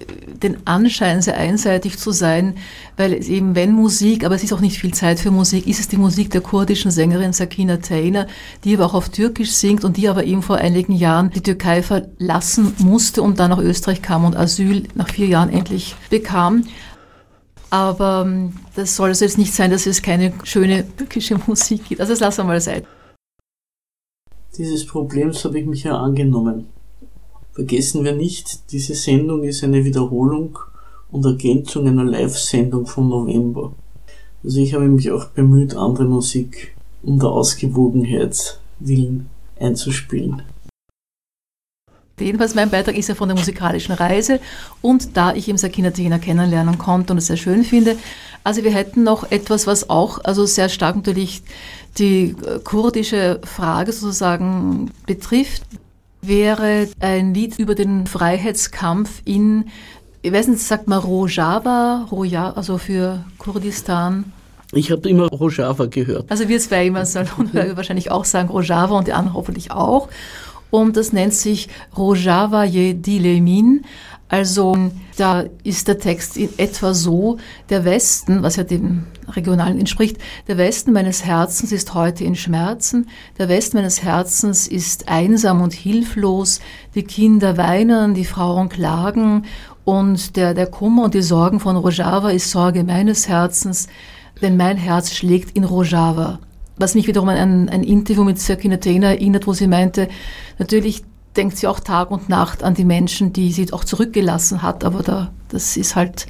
den 0.42 0.66
Anschein, 0.66 1.22
sehr 1.22 1.36
einseitig 1.36 1.98
zu 1.98 2.10
sein, 2.10 2.56
weil 2.96 3.12
es 3.12 3.28
eben, 3.28 3.54
wenn 3.54 3.72
Musik, 3.72 4.24
aber 4.24 4.34
es 4.34 4.42
ist 4.42 4.52
auch 4.52 4.60
nicht 4.60 4.78
viel 4.78 4.92
Zeit 4.92 5.20
für 5.20 5.30
Musik, 5.30 5.66
ist 5.66 5.80
es 5.80 5.88
die 5.88 5.96
Musik 5.96 6.30
der 6.30 6.40
kurdischen 6.40 6.90
Sängerin 6.90 7.32
Sakina 7.32 7.78
Taylor, 7.78 8.26
die 8.64 8.74
aber 8.74 8.86
auch 8.86 8.94
auf 8.94 9.08
Türkisch 9.08 9.52
singt 9.52 9.84
und 9.84 9.96
die 9.96 10.08
aber 10.08 10.24
eben 10.24 10.42
vor 10.42 10.56
einigen 10.56 10.92
Jahren 10.92 11.30
die 11.30 11.42
Türkei 11.42 11.82
verlassen 11.82 12.74
musste 12.78 13.22
und 13.22 13.38
dann 13.38 13.50
nach 13.50 13.58
Österreich 13.58 14.02
kam 14.02 14.24
und 14.24 14.36
Asyl 14.36 14.84
nach 14.94 15.08
vier 15.08 15.26
Jahren 15.26 15.50
endlich 15.50 15.94
bekam. 16.10 16.64
Aber 17.70 18.24
ähm, 18.26 18.52
das 18.74 18.96
soll 18.96 19.08
also 19.08 19.24
jetzt 19.24 19.38
nicht 19.38 19.54
sein, 19.54 19.70
dass 19.70 19.86
es 19.86 20.02
keine 20.02 20.34
schöne 20.44 20.84
türkische 20.96 21.38
Musik 21.46 21.88
gibt. 21.88 22.00
Also 22.00 22.12
das 22.12 22.20
lassen 22.20 22.40
wir 22.40 22.44
mal 22.44 22.60
sein. 22.60 22.82
Dieses 24.58 24.86
Problems 24.86 25.44
habe 25.46 25.58
ich 25.58 25.66
mich 25.66 25.84
ja 25.84 25.96
angenommen. 25.96 26.66
Vergessen 27.54 28.02
wir 28.02 28.14
nicht, 28.14 28.72
diese 28.72 28.94
Sendung 28.94 29.42
ist 29.42 29.62
eine 29.62 29.84
Wiederholung 29.84 30.58
und 31.10 31.26
Ergänzung 31.26 31.86
einer 31.86 32.04
Live-Sendung 32.04 32.86
vom 32.86 33.10
November. 33.10 33.74
Also 34.42 34.58
ich 34.58 34.72
habe 34.72 34.88
mich 34.88 35.10
auch 35.10 35.26
bemüht, 35.26 35.76
andere 35.76 36.04
Musik 36.04 36.74
um 37.02 37.18
der 37.18 37.28
Ausgewogenheit 37.28 38.58
willen 38.80 39.28
einzuspielen. 39.60 40.42
Jedenfalls 42.18 42.54
mein 42.54 42.70
Beitrag 42.70 42.96
ist 42.96 43.08
ja 43.08 43.14
von 43.14 43.28
der 43.28 43.36
musikalischen 43.36 43.94
Reise 43.94 44.40
und 44.80 45.16
da 45.16 45.34
ich 45.34 45.48
eben 45.48 45.58
Sakina 45.58 45.90
Tina 45.90 46.18
kennenlernen 46.18 46.78
konnte 46.78 47.12
und 47.12 47.18
es 47.18 47.26
sehr 47.26 47.36
schön 47.36 47.64
finde. 47.64 47.96
Also 48.44 48.64
wir 48.64 48.72
hätten 48.72 49.02
noch 49.02 49.30
etwas, 49.30 49.66
was 49.66 49.90
auch 49.90 50.20
also 50.24 50.46
sehr 50.46 50.68
stark 50.68 50.96
natürlich 50.96 51.42
die 51.98 52.34
kurdische 52.64 53.40
Frage 53.44 53.92
sozusagen 53.92 54.90
betrifft, 55.06 55.62
wäre 56.22 56.88
ein 57.00 57.34
Lied 57.34 57.58
über 57.58 57.74
den 57.74 58.06
Freiheitskampf 58.06 59.22
in, 59.24 59.66
ich 60.22 60.32
weiß 60.32 60.48
nicht, 60.48 60.62
sagt 60.62 60.86
man 60.88 61.00
Rojava, 61.00 62.06
Roja, 62.10 62.52
also 62.52 62.78
für 62.78 63.24
Kurdistan. 63.38 64.32
Ich 64.72 64.90
habe 64.90 65.08
immer 65.08 65.28
Rojava 65.28 65.86
gehört. 65.86 66.30
Also 66.30 66.48
wir 66.48 66.60
zwei 66.60 66.86
immer 66.86 67.04
sollen 67.04 67.28
wahrscheinlich 67.52 68.10
auch 68.10 68.24
sagen 68.24 68.48
Rojava 68.48 68.96
und 68.96 69.08
die 69.08 69.12
anderen 69.12 69.34
hoffentlich 69.34 69.72
auch. 69.72 70.08
Und 70.70 70.96
das 70.96 71.12
nennt 71.12 71.34
sich 71.34 71.68
Rojava 71.96 72.64
ye 72.64 72.94
Dilemin. 72.94 73.84
Also 74.32 74.90
da 75.18 75.44
ist 75.62 75.88
der 75.88 75.98
Text 75.98 76.38
in 76.38 76.48
etwa 76.56 76.94
so, 76.94 77.36
der 77.68 77.84
Westen, 77.84 78.42
was 78.42 78.56
ja 78.56 78.64
dem 78.64 79.04
Regionalen 79.28 79.78
entspricht, 79.78 80.16
der 80.48 80.56
Westen 80.56 80.92
meines 80.92 81.26
Herzens 81.26 81.70
ist 81.70 81.92
heute 81.92 82.24
in 82.24 82.34
Schmerzen, 82.34 83.10
der 83.38 83.50
Westen 83.50 83.76
meines 83.76 84.02
Herzens 84.02 84.66
ist 84.66 85.06
einsam 85.06 85.60
und 85.60 85.74
hilflos, 85.74 86.60
die 86.94 87.02
Kinder 87.02 87.58
weinen, 87.58 88.14
die 88.14 88.24
Frauen 88.24 88.70
klagen 88.70 89.44
und 89.84 90.34
der, 90.36 90.54
der 90.54 90.66
Kummer 90.66 91.04
und 91.04 91.12
die 91.12 91.20
Sorgen 91.20 91.60
von 91.60 91.76
Rojava 91.76 92.30
ist 92.30 92.50
Sorge 92.50 92.84
meines 92.84 93.28
Herzens, 93.28 93.86
denn 94.40 94.56
mein 94.56 94.78
Herz 94.78 95.12
schlägt 95.12 95.54
in 95.54 95.64
Rojava. 95.64 96.38
Was 96.78 96.94
mich 96.94 97.06
wiederum 97.06 97.28
an 97.28 97.68
ein, 97.68 97.84
Interview 97.84 98.24
mit 98.24 98.40
Sakina 98.40 98.78
Tena 98.78 99.08
erinnert, 99.08 99.46
wo 99.46 99.52
sie 99.52 99.66
meinte, 99.66 100.08
natürlich 100.58 101.04
denkt 101.36 101.56
sie 101.56 101.66
auch 101.66 101.80
Tag 101.80 102.10
und 102.10 102.28
Nacht 102.28 102.62
an 102.62 102.74
die 102.74 102.84
Menschen, 102.84 103.32
die 103.32 103.52
sie 103.52 103.72
auch 103.72 103.84
zurückgelassen 103.84 104.62
hat. 104.62 104.84
Aber 104.84 105.02
da, 105.02 105.32
das 105.48 105.76
ist 105.76 105.96
halt 105.96 106.26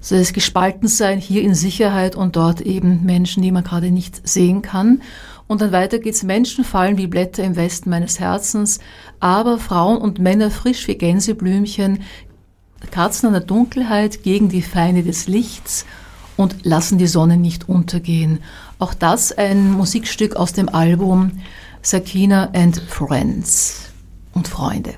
so 0.00 0.16
das 0.16 0.32
Gespaltensein 0.32 1.18
hier 1.18 1.42
in 1.42 1.54
Sicherheit 1.54 2.14
und 2.14 2.36
dort 2.36 2.60
eben 2.60 3.04
Menschen, 3.04 3.42
die 3.42 3.50
man 3.50 3.64
gerade 3.64 3.90
nicht 3.90 4.26
sehen 4.28 4.62
kann. 4.62 5.02
Und 5.48 5.60
dann 5.60 5.72
weiter 5.72 5.98
geht's. 5.98 6.22
Menschen 6.22 6.64
fallen 6.64 6.96
wie 6.96 7.06
Blätter 7.06 7.42
im 7.44 7.56
Westen 7.56 7.90
meines 7.90 8.20
Herzens, 8.20 8.80
aber 9.20 9.58
Frauen 9.58 9.98
und 9.98 10.18
Männer 10.18 10.50
frisch 10.50 10.86
wie 10.88 10.96
Gänseblümchen, 10.96 12.02
Katzen 12.90 13.28
an 13.28 13.32
der 13.32 13.42
Dunkelheit 13.42 14.22
gegen 14.22 14.48
die 14.48 14.62
Feinde 14.62 15.02
des 15.02 15.26
Lichts 15.28 15.86
und 16.36 16.64
lassen 16.64 16.98
die 16.98 17.06
Sonne 17.06 17.36
nicht 17.36 17.68
untergehen. 17.68 18.40
Auch 18.78 18.94
das 18.94 19.32
ein 19.32 19.72
Musikstück 19.72 20.36
aus 20.36 20.52
dem 20.52 20.68
Album 20.68 21.32
Sakina 21.82 22.50
and 22.52 22.80
Friends 22.88 23.86
und 24.36 24.46
Freunde. 24.46 24.94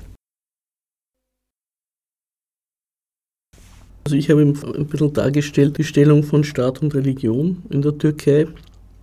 Also 4.03 4.17
ich 4.17 4.29
habe 4.29 4.41
ein 4.41 4.87
bisschen 4.87 5.13
dargestellt 5.13 5.77
die 5.77 5.83
Stellung 5.83 6.23
von 6.23 6.43
Staat 6.43 6.81
und 6.81 6.93
Religion 6.93 7.63
in 7.69 7.81
der 7.81 7.97
Türkei 7.97 8.47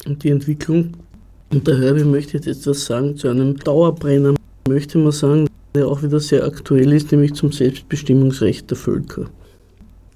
und 0.05 0.23
die 0.23 0.31
Entwicklung. 0.31 0.93
Und 1.53 1.67
der 1.67 1.79
Herbie 1.79 2.05
möchte 2.05 2.37
jetzt 2.37 2.49
etwas 2.49 2.85
sagen 2.85 3.17
zu 3.17 3.29
einem 3.29 3.57
Dauerbrenner, 3.57 4.35
möchte 4.69 4.99
man 4.99 5.13
sagen, 5.13 5.49
der 5.75 5.87
auch 5.87 6.03
wieder 6.03 6.21
sehr 6.21 6.45
aktuell 6.45 6.93
ist, 6.93 7.13
nämlich 7.13 7.35
zum 7.35 7.53
Selbstbestimmungsrecht 7.53 8.69
der 8.69 8.77
Völker. 8.77 9.31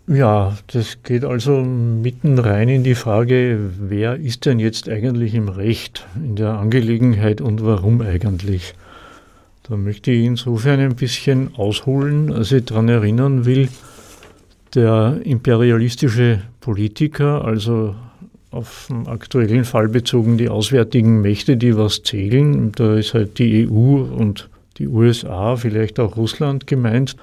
Ja, 0.09 0.59
das 0.67 0.99
geht 1.05 1.25
also 1.25 1.63
mitten 1.63 2.39
rein 2.41 2.69
in 2.69 2.83
die 2.83 2.97
Frage, 2.97 3.71
wer 3.79 4.17
ist 4.17 4.45
denn 4.45 4.59
jetzt 4.59 4.89
eigentlich 4.89 5.35
im 5.35 5.49
Recht 5.49 6.05
in 6.17 6.35
der 6.35 6.59
Angelegenheit 6.59 7.41
und 7.41 7.65
warum 7.65 8.01
eigentlich? 8.01 8.75
Da 9.63 9.77
möchte 9.77 10.11
ich 10.11 10.25
insofern 10.25 10.81
ein 10.81 10.97
bisschen 10.97 11.55
ausholen, 11.55 12.33
als 12.33 12.51
ich 12.53 12.65
daran 12.65 12.89
erinnern 12.89 13.45
will, 13.45 13.69
der 14.75 15.21
imperialistische 15.25 16.43
Politiker, 16.61 17.45
also 17.45 17.95
auf 18.51 18.87
den 18.89 19.07
aktuellen 19.07 19.65
Fall 19.65 19.89
bezogen 19.89 20.39
die 20.39 20.49
auswärtigen 20.49 21.21
Mächte, 21.21 21.57
die 21.57 21.77
was 21.77 22.03
zählen, 22.03 22.73
da 22.73 22.97
ist 22.97 23.15
halt 23.15 23.39
die 23.39 23.69
EU 23.69 24.03
und 24.03 24.49
die 24.79 24.89
USA, 24.89 25.57
vielleicht 25.57 26.01
auch 26.01 26.17
Russland 26.17 26.67
gemeint. 26.67 27.17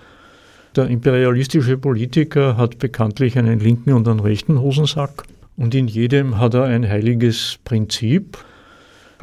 Der 0.75 0.87
imperialistische 0.87 1.77
Politiker 1.77 2.55
hat 2.55 2.79
bekanntlich 2.79 3.37
einen 3.37 3.59
linken 3.59 3.93
und 3.93 4.07
einen 4.07 4.19
rechten 4.19 4.61
Hosensack 4.61 5.23
und 5.57 5.73
in 5.73 5.87
jedem 5.87 6.39
hat 6.39 6.53
er 6.53 6.63
ein 6.63 6.87
heiliges 6.87 7.57
Prinzip. 7.65 8.37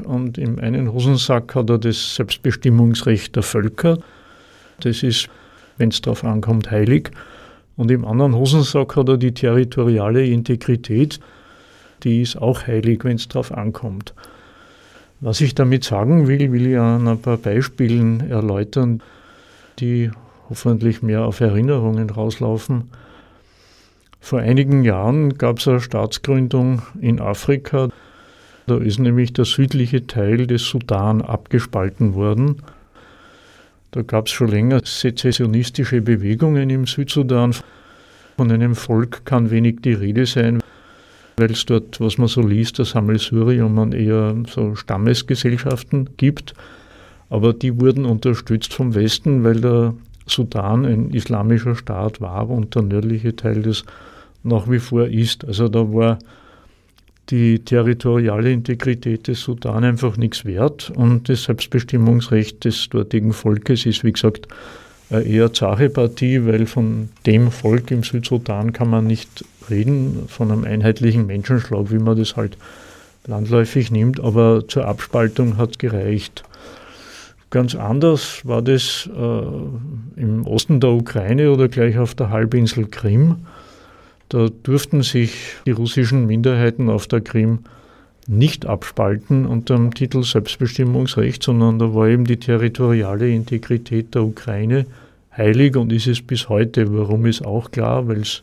Und 0.02 0.38
im 0.38 0.58
einen 0.58 0.92
Hosensack 0.92 1.54
hat 1.54 1.70
er 1.70 1.78
das 1.78 2.16
Selbstbestimmungsrecht 2.16 3.36
der 3.36 3.42
Völker. 3.42 3.98
Das 4.80 5.02
ist, 5.02 5.28
wenn 5.78 5.90
es 5.90 6.00
darauf 6.00 6.24
ankommt, 6.24 6.70
heilig. 6.70 7.10
Und 7.76 7.90
im 7.90 8.04
anderen 8.04 8.34
Hosensack 8.34 8.96
hat 8.96 9.08
er 9.08 9.16
die 9.16 9.32
territoriale 9.32 10.26
Integrität. 10.26 11.20
Die 12.02 12.22
ist 12.22 12.36
auch 12.36 12.66
heilig, 12.66 13.04
wenn 13.04 13.16
es 13.16 13.28
darauf 13.28 13.52
ankommt. 13.52 14.14
Was 15.20 15.40
ich 15.40 15.54
damit 15.54 15.84
sagen 15.84 16.28
will, 16.28 16.52
will 16.52 16.66
ich 16.66 16.78
an 16.78 17.08
ein 17.08 17.20
paar 17.20 17.36
Beispielen 17.36 18.28
erläutern, 18.28 19.00
die 19.78 20.10
hoffentlich 20.50 21.02
mehr 21.02 21.24
auf 21.24 21.40
Erinnerungen 21.40 22.10
rauslaufen. 22.10 22.90
Vor 24.20 24.40
einigen 24.40 24.84
Jahren 24.84 25.38
gab 25.38 25.58
es 25.58 25.68
eine 25.68 25.80
Staatsgründung 25.80 26.82
in 27.00 27.20
Afrika. 27.20 27.88
Da 28.66 28.78
ist 28.78 28.98
nämlich 28.98 29.32
der 29.32 29.44
südliche 29.44 30.06
Teil 30.06 30.46
des 30.46 30.64
Sudan 30.64 31.20
abgespalten 31.20 32.14
worden. 32.14 32.56
Da 33.90 34.02
gab 34.02 34.26
es 34.26 34.32
schon 34.32 34.48
länger 34.48 34.80
sezessionistische 34.84 36.00
Bewegungen 36.00 36.70
im 36.70 36.86
Südsudan. 36.86 37.54
Von 38.36 38.50
einem 38.50 38.74
Volk 38.74 39.24
kann 39.24 39.50
wenig 39.50 39.82
die 39.82 39.92
Rede 39.92 40.26
sein, 40.26 40.60
weil 41.36 41.52
es 41.52 41.66
dort, 41.66 42.00
was 42.00 42.18
man 42.18 42.28
so 42.28 42.40
liest, 42.40 42.78
das 42.78 42.90
Sammelsurium 42.90 43.78
an 43.78 43.92
eher 43.92 44.34
so 44.48 44.74
Stammesgesellschaften 44.74 46.10
gibt. 46.16 46.54
Aber 47.30 47.52
die 47.52 47.78
wurden 47.80 48.06
unterstützt 48.06 48.72
vom 48.72 48.94
Westen, 48.94 49.44
weil 49.44 49.60
der 49.60 49.94
Sudan 50.26 50.86
ein 50.86 51.10
islamischer 51.10 51.76
Staat 51.76 52.20
war 52.20 52.48
und 52.48 52.74
der 52.74 52.82
nördliche 52.82 53.36
Teil 53.36 53.62
des 53.62 53.84
nach 54.42 54.70
wie 54.70 54.78
vor 54.78 55.06
ist. 55.06 55.44
Also 55.44 55.68
da 55.68 55.92
war 55.92 56.18
die 57.30 57.60
territoriale 57.60 58.52
Integrität 58.52 59.28
des 59.28 59.40
Sudan 59.40 59.84
einfach 59.84 60.16
nichts 60.16 60.44
wert 60.44 60.92
und 60.94 61.28
das 61.28 61.44
Selbstbestimmungsrecht 61.44 62.64
des 62.64 62.88
dortigen 62.88 63.32
Volkes 63.32 63.86
ist, 63.86 64.04
wie 64.04 64.12
gesagt, 64.12 64.48
eher 65.10 65.52
zache 65.52 65.90
Partie, 65.90 66.44
weil 66.46 66.66
von 66.66 67.08
dem 67.26 67.50
Volk 67.50 67.90
im 67.90 68.02
Südsudan 68.02 68.72
kann 68.72 68.90
man 68.90 69.06
nicht 69.06 69.44
reden, 69.70 70.24
von 70.28 70.50
einem 70.50 70.64
einheitlichen 70.64 71.26
Menschenschlag, 71.26 71.90
wie 71.90 71.98
man 71.98 72.18
das 72.18 72.36
halt 72.36 72.56
landläufig 73.26 73.90
nimmt, 73.90 74.20
aber 74.20 74.66
zur 74.68 74.86
Abspaltung 74.86 75.56
hat 75.56 75.72
es 75.72 75.78
gereicht. 75.78 76.44
Ganz 77.50 77.74
anders 77.74 78.40
war 78.44 78.62
das 78.62 79.08
äh, 79.16 80.20
im 80.20 80.46
Osten 80.46 80.80
der 80.80 80.90
Ukraine 80.90 81.52
oder 81.52 81.68
gleich 81.68 81.98
auf 81.98 82.14
der 82.14 82.30
Halbinsel 82.30 82.86
Krim. 82.86 83.36
Da 84.28 84.48
durften 84.62 85.02
sich 85.02 85.32
die 85.66 85.72
russischen 85.72 86.26
Minderheiten 86.26 86.88
auf 86.88 87.06
der 87.06 87.20
Krim 87.20 87.60
nicht 88.26 88.66
abspalten 88.66 89.46
unter 89.46 89.76
dem 89.76 89.92
Titel 89.92 90.22
Selbstbestimmungsrecht, 90.22 91.42
sondern 91.42 91.78
da 91.78 91.94
war 91.94 92.08
eben 92.08 92.24
die 92.24 92.38
territoriale 92.38 93.30
Integrität 93.30 94.14
der 94.14 94.24
Ukraine 94.24 94.86
heilig 95.36 95.76
und 95.76 95.92
ist 95.92 96.06
es 96.06 96.22
bis 96.22 96.48
heute. 96.48 96.96
Warum 96.96 97.26
ist 97.26 97.44
auch 97.44 97.70
klar, 97.70 98.08
weil 98.08 98.22
es 98.22 98.42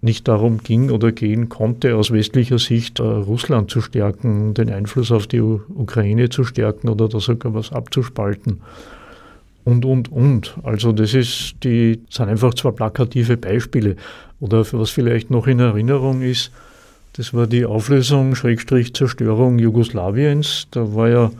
nicht 0.00 0.28
darum 0.28 0.58
ging 0.58 0.90
oder 0.90 1.10
gehen 1.10 1.48
konnte, 1.48 1.96
aus 1.96 2.12
westlicher 2.12 2.58
Sicht 2.58 3.00
äh, 3.00 3.02
Russland 3.02 3.70
zu 3.70 3.80
stärken, 3.80 4.54
den 4.54 4.70
Einfluss 4.70 5.10
auf 5.10 5.26
die 5.26 5.40
Ukraine 5.40 6.28
zu 6.28 6.44
stärken 6.44 6.88
oder 6.88 7.08
da 7.08 7.18
sogar 7.18 7.54
was 7.54 7.72
abzuspalten. 7.72 8.60
Und, 9.68 9.84
und, 9.84 10.10
und. 10.10 10.56
Also 10.62 10.92
das 10.92 11.12
ist 11.12 11.56
die, 11.62 12.00
sind 12.08 12.30
einfach 12.30 12.54
zwei 12.54 12.70
plakative 12.70 13.36
Beispiele. 13.36 13.96
Oder 14.40 14.64
was 14.72 14.88
vielleicht 14.88 15.30
noch 15.30 15.46
in 15.46 15.60
Erinnerung 15.60 16.22
ist, 16.22 16.50
das 17.12 17.34
war 17.34 17.46
die 17.46 17.66
Auflösung, 17.66 18.34
Schrägstrich 18.34 18.94
Zerstörung 18.94 19.58
Jugoslawiens. 19.58 20.68
Da 20.70 20.94
war 20.94 21.08
ja 21.10 21.30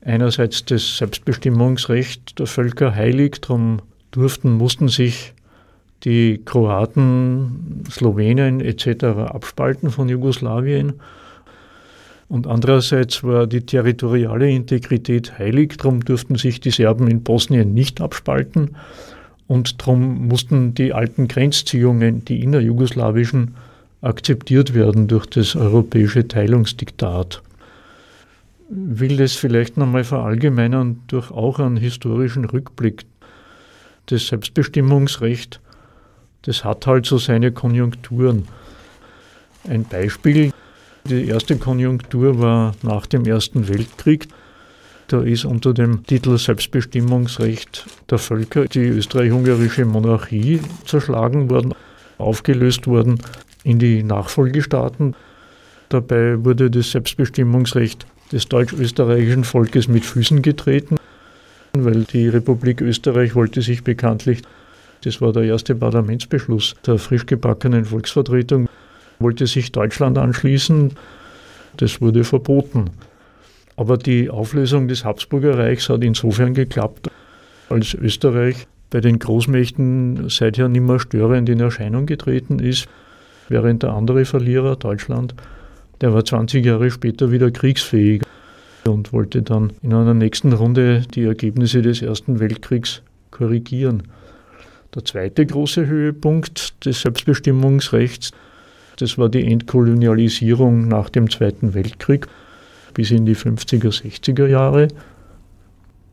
einerseits 0.00 0.64
das 0.64 0.98
Selbstbestimmungsrecht 0.98 2.38
der 2.38 2.46
Völker 2.46 2.94
heilig, 2.94 3.40
darum 3.40 3.82
durften, 4.12 4.52
mussten 4.52 4.86
sich 4.86 5.32
die 6.04 6.40
Kroaten, 6.44 7.82
Slowenen 7.90 8.60
etc. 8.60 9.06
abspalten 9.26 9.90
von 9.90 10.08
Jugoslawien. 10.08 11.00
Und 12.32 12.46
andererseits 12.46 13.22
war 13.24 13.46
die 13.46 13.60
territoriale 13.60 14.50
Integrität 14.50 15.38
heilig, 15.38 15.76
darum 15.76 16.02
durften 16.02 16.36
sich 16.36 16.60
die 16.60 16.70
Serben 16.70 17.06
in 17.08 17.22
Bosnien 17.22 17.74
nicht 17.74 18.00
abspalten. 18.00 18.70
Und 19.48 19.82
darum 19.82 20.28
mussten 20.28 20.72
die 20.72 20.94
alten 20.94 21.28
Grenzziehungen, 21.28 22.24
die 22.24 22.42
innerjugoslawischen, 22.42 23.54
akzeptiert 24.00 24.72
werden 24.72 25.08
durch 25.08 25.26
das 25.26 25.54
europäische 25.56 26.26
Teilungsdiktat. 26.26 27.42
Ich 28.70 29.00
will 29.00 29.18
das 29.18 29.34
vielleicht 29.34 29.76
nochmal 29.76 30.04
verallgemeinern 30.04 31.02
durch 31.08 31.30
auch 31.30 31.58
einen 31.58 31.76
historischen 31.76 32.46
Rückblick. 32.46 33.04
Das 34.06 34.28
Selbstbestimmungsrecht, 34.28 35.60
das 36.46 36.64
hat 36.64 36.86
halt 36.86 37.04
so 37.04 37.18
seine 37.18 37.52
Konjunkturen. 37.52 38.48
Ein 39.68 39.84
Beispiel, 39.84 40.50
die 41.04 41.26
erste 41.28 41.56
Konjunktur 41.56 42.40
war 42.40 42.74
nach 42.82 43.06
dem 43.06 43.24
Ersten 43.24 43.68
Weltkrieg. 43.68 44.28
Da 45.08 45.20
ist 45.20 45.44
unter 45.44 45.74
dem 45.74 46.06
Titel 46.06 46.38
Selbstbestimmungsrecht 46.38 47.86
der 48.08 48.18
Völker 48.18 48.66
die 48.66 48.86
österreich-ungarische 48.86 49.84
Monarchie 49.84 50.60
zerschlagen 50.86 51.50
worden, 51.50 51.74
aufgelöst 52.18 52.86
worden 52.86 53.18
in 53.64 53.78
die 53.78 54.02
Nachfolgestaaten. 54.02 55.14
Dabei 55.88 56.42
wurde 56.44 56.70
das 56.70 56.92
Selbstbestimmungsrecht 56.92 58.06
des 58.30 58.48
deutsch-österreichischen 58.48 59.44
Volkes 59.44 59.88
mit 59.88 60.06
Füßen 60.06 60.40
getreten, 60.40 60.96
weil 61.74 62.04
die 62.04 62.28
Republik 62.28 62.80
Österreich 62.80 63.34
wollte 63.34 63.60
sich 63.60 63.84
bekanntlich, 63.84 64.42
das 65.04 65.20
war 65.20 65.32
der 65.32 65.42
erste 65.42 65.74
Parlamentsbeschluss 65.74 66.76
der 66.86 66.96
frisch 66.96 67.26
gebackenen 67.26 67.84
Volksvertretung, 67.84 68.68
wollte 69.22 69.46
sich 69.46 69.72
Deutschland 69.72 70.18
anschließen. 70.18 70.92
Das 71.76 72.00
wurde 72.00 72.24
verboten. 72.24 72.90
Aber 73.76 73.96
die 73.96 74.30
Auflösung 74.30 74.88
des 74.88 75.04
Habsburger 75.04 75.58
Reichs 75.58 75.88
hat 75.88 76.04
insofern 76.04 76.54
geklappt, 76.54 77.10
als 77.68 77.94
Österreich 77.94 78.66
bei 78.90 79.00
den 79.00 79.18
Großmächten 79.18 80.28
seither 80.28 80.68
nimmer 80.68 81.00
störend 81.00 81.48
in 81.48 81.60
Erscheinung 81.60 82.04
getreten 82.04 82.58
ist, 82.58 82.86
während 83.48 83.82
der 83.82 83.94
andere 83.94 84.24
Verlierer, 84.26 84.76
Deutschland, 84.76 85.34
der 86.02 86.12
war 86.12 86.24
20 86.24 86.64
Jahre 86.64 86.90
später 86.90 87.30
wieder 87.30 87.50
kriegsfähig 87.50 88.22
und 88.84 89.12
wollte 89.12 89.42
dann 89.42 89.72
in 89.82 89.94
einer 89.94 90.14
nächsten 90.14 90.52
Runde 90.52 91.04
die 91.14 91.24
Ergebnisse 91.24 91.80
des 91.80 92.02
Ersten 92.02 92.40
Weltkriegs 92.40 93.02
korrigieren. 93.30 94.02
Der 94.94 95.04
zweite 95.04 95.46
große 95.46 95.86
Höhepunkt 95.86 96.84
des 96.84 97.00
Selbstbestimmungsrechts, 97.00 98.32
das 99.02 99.18
war 99.18 99.28
die 99.28 99.44
Entkolonialisierung 99.50 100.86
nach 100.86 101.10
dem 101.10 101.28
Zweiten 101.28 101.74
Weltkrieg 101.74 102.28
bis 102.94 103.10
in 103.10 103.26
die 103.26 103.34
50er, 103.34 103.90
60er 103.90 104.46
Jahre. 104.46 104.86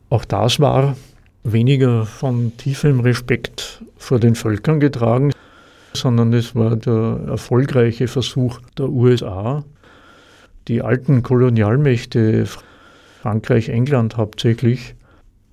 Auch 0.08 0.24
das 0.24 0.58
war 0.58 0.96
weniger 1.44 2.04
von 2.04 2.56
tiefem 2.56 2.98
Respekt 2.98 3.80
vor 3.96 4.18
den 4.18 4.34
Völkern 4.34 4.80
getragen, 4.80 5.30
sondern 5.94 6.32
es 6.32 6.56
war 6.56 6.74
der 6.74 7.20
erfolgreiche 7.28 8.08
Versuch 8.08 8.60
der 8.76 8.88
USA, 8.88 9.64
die 10.66 10.82
alten 10.82 11.22
Kolonialmächte, 11.22 12.46
Frankreich, 13.22 13.68
England 13.68 14.16
hauptsächlich, 14.16 14.96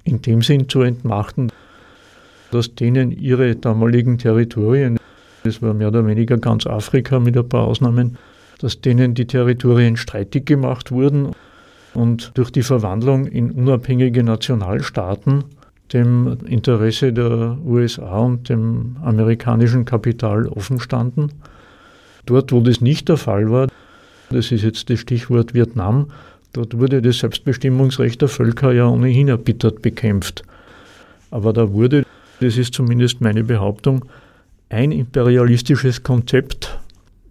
in 0.04 0.24
dem 0.24 0.42
Sinn 0.42 0.70
zu 0.70 0.82
entmachten, 0.82 1.52
dass 2.50 2.74
denen 2.74 3.12
ihre 3.12 3.56
damaligen 3.56 4.18
Territorien, 4.18 4.98
das 5.48 5.62
war 5.62 5.74
mehr 5.74 5.88
oder 5.88 6.06
weniger 6.06 6.38
ganz 6.38 6.68
Afrika 6.68 7.20
mit 7.20 7.38
ein 7.38 7.48
paar 7.48 7.66
Ausnahmen, 7.66 8.18
dass 8.60 8.82
denen 8.82 9.14
die 9.14 9.26
Territorien 9.26 9.98
streitig 9.98 10.46
gemacht 10.46 10.92
wurden 10.92 11.32
und 11.94 12.32
durch 12.36 12.52
die 12.52 12.64
Verwandlung 12.64 13.26
in 13.26 13.52
unabhängige 13.52 14.24
Nationalstaaten 14.24 15.44
dem 15.94 16.38
Interesse 16.46 17.14
der 17.14 17.58
USA 17.66 18.20
und 18.20 18.50
dem 18.50 18.98
amerikanischen 19.02 19.86
Kapital 19.86 20.48
offen 20.48 20.80
standen. 20.80 21.30
Dort, 22.26 22.52
wo 22.52 22.60
das 22.60 22.82
nicht 22.82 23.08
der 23.08 23.18
Fall 23.18 23.50
war, 23.50 23.68
das 24.30 24.52
ist 24.52 24.64
jetzt 24.64 24.90
das 24.90 25.00
Stichwort 25.00 25.54
Vietnam, 25.54 26.08
dort 26.52 26.78
wurde 26.78 27.02
das 27.02 27.20
Selbstbestimmungsrecht 27.20 28.22
der 28.22 28.28
Völker 28.28 28.74
ja 28.74 28.88
ohnehin 28.88 29.30
erbittert 29.30 29.82
bekämpft. 29.82 30.44
Aber 31.32 31.54
da 31.54 31.72
wurde, 31.72 32.06
das 32.42 32.58
ist 32.58 32.74
zumindest 32.74 33.22
meine 33.22 33.46
Behauptung, 33.46 34.04
ein 34.70 34.92
imperialistisches 34.92 36.04
Konzept 36.04 36.80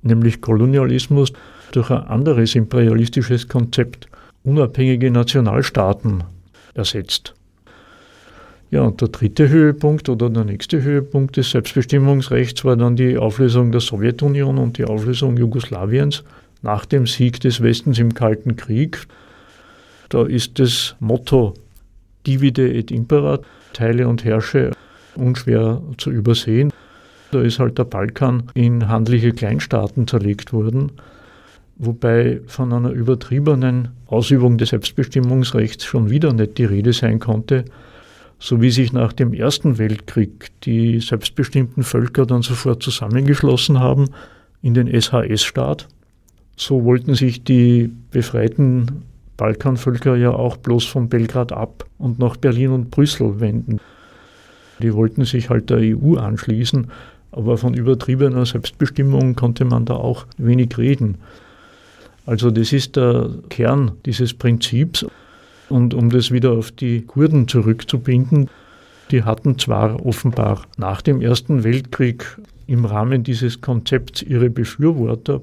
nämlich 0.06 0.40
Kolonialismus, 0.40 1.32
durch 1.72 1.90
ein 1.90 2.04
anderes 2.04 2.54
imperialistisches 2.54 3.48
Konzept, 3.48 4.08
unabhängige 4.44 5.10
Nationalstaaten, 5.10 6.24
ersetzt. 6.74 7.34
Ja, 8.70 8.82
und 8.82 9.00
der 9.00 9.08
dritte 9.08 9.48
Höhepunkt 9.48 10.08
oder 10.08 10.28
der 10.28 10.44
nächste 10.44 10.82
Höhepunkt 10.82 11.36
des 11.36 11.50
Selbstbestimmungsrechts 11.50 12.64
war 12.64 12.76
dann 12.76 12.96
die 12.96 13.16
Auflösung 13.16 13.70
der 13.70 13.80
Sowjetunion 13.80 14.58
und 14.58 14.78
die 14.78 14.84
Auflösung 14.84 15.36
Jugoslawiens 15.36 16.24
nach 16.62 16.84
dem 16.84 17.06
Sieg 17.06 17.40
des 17.40 17.62
Westens 17.62 17.98
im 17.98 18.14
Kalten 18.14 18.56
Krieg. 18.56 19.06
Da 20.08 20.24
ist 20.24 20.58
das 20.58 20.96
Motto 20.98 21.54
Divide 22.26 22.72
et 22.72 22.90
Impera, 22.90 23.38
teile 23.72 24.08
und 24.08 24.24
herrsche, 24.24 24.72
unschwer 25.14 25.80
zu 25.96 26.10
übersehen. 26.10 26.72
Da 27.36 27.42
ist 27.42 27.58
halt 27.58 27.76
der 27.76 27.84
Balkan 27.84 28.44
in 28.54 28.88
handliche 28.88 29.30
Kleinstaaten 29.30 30.06
zerlegt 30.06 30.54
worden, 30.54 30.92
wobei 31.76 32.40
von 32.46 32.72
einer 32.72 32.88
übertriebenen 32.88 33.90
Ausübung 34.06 34.56
des 34.56 34.70
Selbstbestimmungsrechts 34.70 35.84
schon 35.84 36.08
wieder 36.08 36.32
nicht 36.32 36.56
die 36.56 36.64
Rede 36.64 36.94
sein 36.94 37.18
konnte, 37.18 37.66
so 38.38 38.62
wie 38.62 38.70
sich 38.70 38.94
nach 38.94 39.12
dem 39.12 39.34
Ersten 39.34 39.76
Weltkrieg 39.76 40.50
die 40.62 40.98
selbstbestimmten 40.98 41.82
Völker 41.82 42.24
dann 42.24 42.40
sofort 42.40 42.82
zusammengeschlossen 42.82 43.80
haben 43.80 44.06
in 44.62 44.72
den 44.72 44.88
SHS-Staat. 44.88 45.88
So 46.56 46.84
wollten 46.84 47.16
sich 47.16 47.44
die 47.44 47.92
befreiten 48.12 49.02
Balkanvölker 49.36 50.16
ja 50.16 50.30
auch 50.30 50.56
bloß 50.56 50.86
von 50.86 51.10
Belgrad 51.10 51.52
ab 51.52 51.84
und 51.98 52.18
nach 52.18 52.38
Berlin 52.38 52.70
und 52.70 52.90
Brüssel 52.90 53.40
wenden. 53.40 53.78
Die 54.82 54.94
wollten 54.94 55.26
sich 55.26 55.50
halt 55.50 55.68
der 55.68 55.80
EU 55.80 56.16
anschließen, 56.16 56.90
aber 57.36 57.58
von 57.58 57.74
übertriebener 57.74 58.46
Selbstbestimmung 58.46 59.36
konnte 59.36 59.64
man 59.64 59.84
da 59.84 59.94
auch 59.94 60.26
wenig 60.38 60.76
reden. 60.78 61.18
Also 62.24 62.50
das 62.50 62.72
ist 62.72 62.96
der 62.96 63.30
Kern 63.50 63.92
dieses 64.04 64.34
Prinzips. 64.34 65.06
Und 65.68 65.94
um 65.94 66.10
das 66.10 66.30
wieder 66.30 66.52
auf 66.52 66.72
die 66.72 67.02
Kurden 67.02 67.46
zurückzubinden, 67.46 68.48
die 69.10 69.22
hatten 69.22 69.58
zwar 69.58 70.04
offenbar 70.04 70.62
nach 70.76 71.02
dem 71.02 71.20
Ersten 71.20 71.62
Weltkrieg 71.62 72.24
im 72.66 72.84
Rahmen 72.84 73.22
dieses 73.22 73.60
Konzepts 73.60 74.22
ihre 74.22 74.50
Befürworter, 74.50 75.40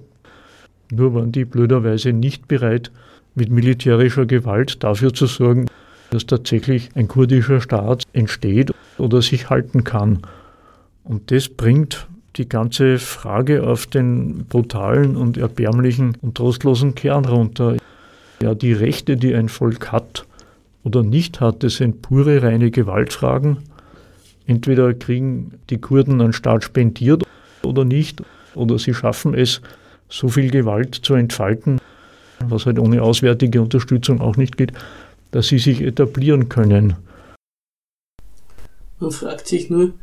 nur 0.92 1.14
waren 1.14 1.32
die 1.32 1.46
blöderweise 1.46 2.12
nicht 2.12 2.48
bereit, 2.48 2.92
mit 3.36 3.50
militärischer 3.50 4.26
Gewalt 4.26 4.84
dafür 4.84 5.14
zu 5.14 5.26
sorgen, 5.26 5.68
dass 6.12 6.26
tatsächlich 6.26 6.90
ein 6.96 7.08
kurdischer 7.08 7.62
Staat 7.62 8.04
entsteht 8.14 8.72
oder 8.98 9.22
sich 9.22 9.50
halten 9.50 9.84
kann. 9.84 10.20
Und 11.04 11.32
das 11.32 11.50
bringt 11.50 12.08
die 12.36 12.50
ganze 12.50 12.98
Frage 12.98 13.64
auf 13.68 13.86
den 13.86 14.46
brutalen 14.46 15.16
und 15.16 15.38
erbärmlichen 15.38 16.18
und 16.22 16.36
trostlosen 16.36 16.96
Kern 16.96 17.26
runter. 17.26 17.78
Ja, 18.42 18.56
die 18.56 18.74
Rechte, 18.74 19.18
die 19.18 19.36
ein 19.36 19.50
Volk 19.50 19.92
hat 19.92 20.26
oder 20.84 21.04
nicht 21.04 21.40
hat, 21.40 21.64
das 21.64 21.76
sind 21.76 22.02
pure 22.02 22.42
reine 22.42 22.72
Gewaltfragen. 22.72 23.58
Entweder 24.48 24.94
kriegen 24.94 25.60
die 25.70 25.78
Kurden 25.78 26.22
einen 26.22 26.34
Staat 26.34 26.64
spendiert 26.64 27.24
oder 27.64 27.86
nicht, 27.86 28.22
oder 28.56 28.78
sie 28.78 28.94
schaffen 28.94 29.34
es, 29.34 29.62
so 30.10 30.28
viel 30.28 30.52
Gewalt 30.52 30.96
zu 30.96 31.14
entfalten, 31.14 31.80
was 32.40 32.66
halt 32.66 32.80
ohne 32.80 33.02
auswärtige 33.02 33.62
Unterstützung 33.62 34.20
auch 34.22 34.36
nicht 34.36 34.58
geht, 34.58 34.74
dass 35.32 35.48
sie 35.48 35.60
sich 35.60 35.82
etablieren 35.82 36.50
können. 36.50 36.96
Man 39.00 39.12
fragt 39.12 39.48
sich 39.48 39.70
nur, 39.70 39.94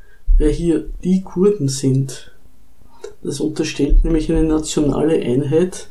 wer 0.41 0.51
hier 0.51 0.87
die 1.05 1.21
Kurden 1.21 1.69
sind. 1.69 2.33
Das 3.23 3.41
unterstellt 3.41 4.05
nämlich 4.05 4.33
eine 4.33 4.43
nationale 4.43 5.21
Einheit 5.21 5.91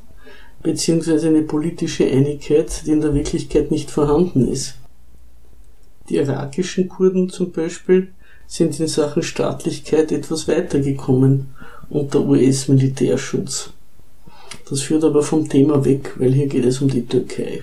bzw. 0.63 1.27
eine 1.27 1.43
politische 1.43 2.05
Einigkeit, 2.05 2.87
die 2.87 2.91
in 2.91 3.01
der 3.01 3.13
Wirklichkeit 3.13 3.69
nicht 3.69 3.91
vorhanden 3.91 4.47
ist. 4.47 4.73
Die 6.09 6.15
irakischen 6.15 6.89
Kurden 6.89 7.29
zum 7.29 7.51
Beispiel 7.51 8.11
sind 8.47 8.79
in 8.79 8.87
Sachen 8.87 9.21
Staatlichkeit 9.21 10.11
etwas 10.11 10.47
weitergekommen 10.47 11.53
unter 11.91 12.25
US-Militärschutz. 12.25 13.71
Das 14.67 14.81
führt 14.81 15.03
aber 15.03 15.21
vom 15.21 15.47
Thema 15.47 15.85
weg, 15.85 16.15
weil 16.17 16.33
hier 16.33 16.47
geht 16.47 16.65
es 16.65 16.81
um 16.81 16.89
die 16.89 17.05
Türkei. 17.05 17.61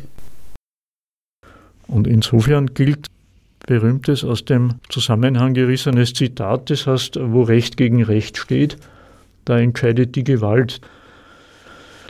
Und 1.88 2.06
insofern 2.06 2.72
gilt 2.74 3.08
berühmtes 3.66 4.24
aus 4.24 4.44
dem 4.44 4.74
Zusammenhang 4.88 5.54
gerissenes 5.54 6.14
Zitat, 6.14 6.70
das 6.70 6.86
heißt, 6.86 7.18
wo 7.20 7.42
Recht 7.42 7.76
gegen 7.76 8.02
Recht 8.02 8.38
steht, 8.38 8.76
da 9.44 9.58
entscheidet 9.58 10.14
die 10.16 10.24
Gewalt. 10.24 10.80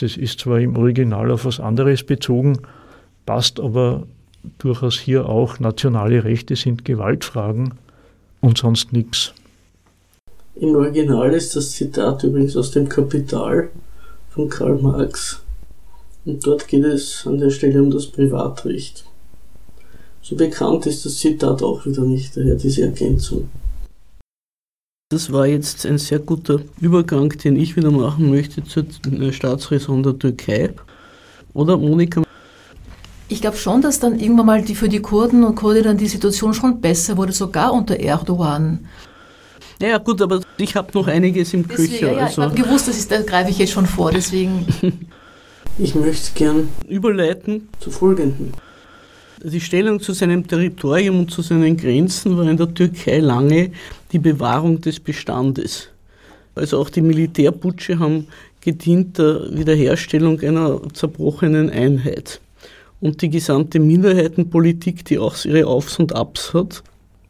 Das 0.00 0.16
ist 0.16 0.40
zwar 0.40 0.60
im 0.60 0.76
Original 0.76 1.30
auf 1.30 1.46
was 1.46 1.58
anderes 1.58 2.04
bezogen, 2.04 2.58
passt 3.24 3.58
aber 3.58 4.06
durchaus 4.58 4.98
hier 4.98 5.28
auch, 5.28 5.58
nationale 5.58 6.24
Rechte 6.24 6.54
sind 6.54 6.84
Gewaltfragen 6.84 7.74
und 8.40 8.58
sonst 8.58 8.92
nichts. 8.92 9.32
Im 10.54 10.74
Original 10.74 11.32
ist 11.34 11.56
das 11.56 11.72
Zitat 11.72 12.22
übrigens 12.24 12.56
aus 12.56 12.70
dem 12.70 12.88
Kapital 12.88 13.68
von 14.30 14.48
Karl 14.48 14.76
Marx. 14.80 15.42
Und 16.24 16.46
dort 16.46 16.66
geht 16.68 16.84
es 16.84 17.26
an 17.26 17.38
der 17.38 17.50
Stelle 17.50 17.82
um 17.82 17.90
das 17.90 18.06
Privatrecht. 18.06 19.04
So 20.28 20.34
bekannt 20.34 20.86
ist 20.86 21.06
das 21.06 21.18
Zitat 21.18 21.62
auch 21.62 21.86
wieder 21.86 22.02
nicht, 22.02 22.36
daher 22.36 22.56
diese 22.56 22.82
Ergänzung. 22.82 23.48
Das 25.08 25.32
war 25.32 25.46
jetzt 25.46 25.86
ein 25.86 25.98
sehr 25.98 26.18
guter 26.18 26.62
Übergang, 26.80 27.28
den 27.28 27.54
ich 27.54 27.76
wieder 27.76 27.92
machen 27.92 28.30
möchte 28.30 28.64
zur 28.64 28.86
Staatsräson 29.30 30.02
der 30.02 30.18
Türkei. 30.18 30.70
Oder 31.54 31.76
Monika? 31.76 32.24
Ich 33.28 33.40
glaube 33.40 33.56
schon, 33.56 33.82
dass 33.82 34.00
dann 34.00 34.18
irgendwann 34.18 34.46
mal 34.46 34.62
die, 34.62 34.74
für 34.74 34.88
die 34.88 34.98
Kurden 34.98 35.44
und 35.44 35.54
Kurdinnen 35.54 35.96
die 35.96 36.08
Situation 36.08 36.52
schon 36.54 36.80
besser 36.80 37.16
wurde, 37.16 37.30
sogar 37.30 37.72
unter 37.72 37.94
Erdogan. 37.94 38.84
Ja, 39.80 39.98
gut, 39.98 40.20
aber 40.20 40.40
ich 40.58 40.74
habe 40.74 40.90
noch 40.94 41.06
einiges 41.06 41.54
im 41.54 41.68
deswegen, 41.68 41.92
Köcher. 41.92 42.12
Ja, 42.12 42.24
also. 42.24 42.42
Ich 42.42 42.48
habe 42.48 42.62
gewusst, 42.62 42.88
das 42.88 42.98
ist, 42.98 43.12
da 43.12 43.22
greife 43.22 43.52
ich 43.52 43.58
jetzt 43.58 43.70
schon 43.70 43.86
vor, 43.86 44.10
deswegen. 44.10 44.66
ich 45.78 45.94
möchte 45.94 46.32
gern 46.34 46.68
überleiten 46.88 47.68
zu 47.78 47.92
folgendem. 47.92 48.52
Die 49.44 49.60
Stellung 49.60 50.00
zu 50.00 50.14
seinem 50.14 50.46
Territorium 50.46 51.18
und 51.20 51.30
zu 51.30 51.42
seinen 51.42 51.76
Grenzen 51.76 52.38
war 52.38 52.48
in 52.48 52.56
der 52.56 52.72
Türkei 52.72 53.18
lange 53.18 53.70
die 54.10 54.18
Bewahrung 54.18 54.80
des 54.80 54.98
Bestandes. 54.98 55.88
Also 56.54 56.80
auch 56.80 56.88
die 56.88 57.02
Militärputsche 57.02 57.98
haben 57.98 58.28
gedient 58.62 59.18
der 59.18 59.54
Wiederherstellung 59.54 60.40
einer 60.40 60.80
zerbrochenen 60.94 61.68
Einheit. 61.68 62.40
Und 63.02 63.20
die 63.20 63.28
gesamte 63.28 63.78
Minderheitenpolitik, 63.78 65.04
die 65.04 65.18
auch 65.18 65.44
ihre 65.44 65.66
Aufs 65.66 65.98
und 65.98 66.14
Abs 66.14 66.54
hat, 66.54 66.82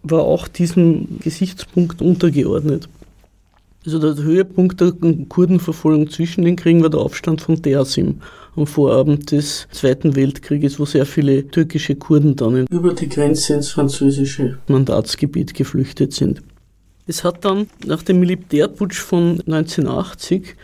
war 0.05 0.23
auch 0.23 0.47
diesem 0.47 1.19
Gesichtspunkt 1.19 2.01
untergeordnet. 2.01 2.89
Also 3.87 4.01
der 4.01 4.21
Höhepunkt 4.21 4.81
der 4.81 4.93
Kurdenverfolgung 5.29 6.11
zwischen 6.11 6.45
den 6.45 6.57
Kriegen 6.57 6.83
war 6.83 6.91
der 6.91 6.99
Aufstand 6.99 7.41
von 7.41 7.63
Dersim 7.63 8.17
am 8.57 8.67
Vorabend 8.67 9.31
des 9.31 9.69
Zweiten 9.71 10.17
Weltkrieges, 10.17 10.81
wo 10.81 10.85
sehr 10.85 11.07
viele 11.07 11.47
türkische 11.47 11.95
Kurden 11.95 12.35
dann 12.35 12.67
über 12.69 12.93
die 12.95 13.09
Grenze 13.09 13.55
ins 13.55 13.69
französische 13.69 14.59
Mandatsgebiet 14.67 15.55
geflüchtet 15.55 16.15
sind. 16.15 16.43
Es 17.07 17.23
hat 17.23 17.45
dann 17.45 17.69
nach 17.87 18.03
dem 18.03 18.19
Militärputsch 18.19 18.99
von 18.99 19.41
1980 19.47 20.57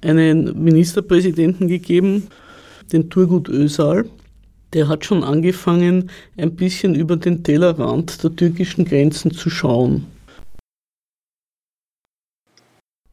einen 0.00 0.62
Ministerpräsidenten 0.62 1.66
gegeben, 1.66 2.28
den 2.92 3.10
Turgut 3.10 3.48
Özal, 3.48 4.04
der 4.74 4.86
hat 4.86 5.04
schon 5.04 5.24
angefangen, 5.24 6.08
ein 6.36 6.54
bisschen 6.54 6.94
über 6.94 7.16
den 7.16 7.42
Tellerrand 7.42 8.22
der 8.22 8.36
türkischen 8.36 8.84
Grenzen 8.84 9.32
zu 9.32 9.50
schauen. 9.50 10.06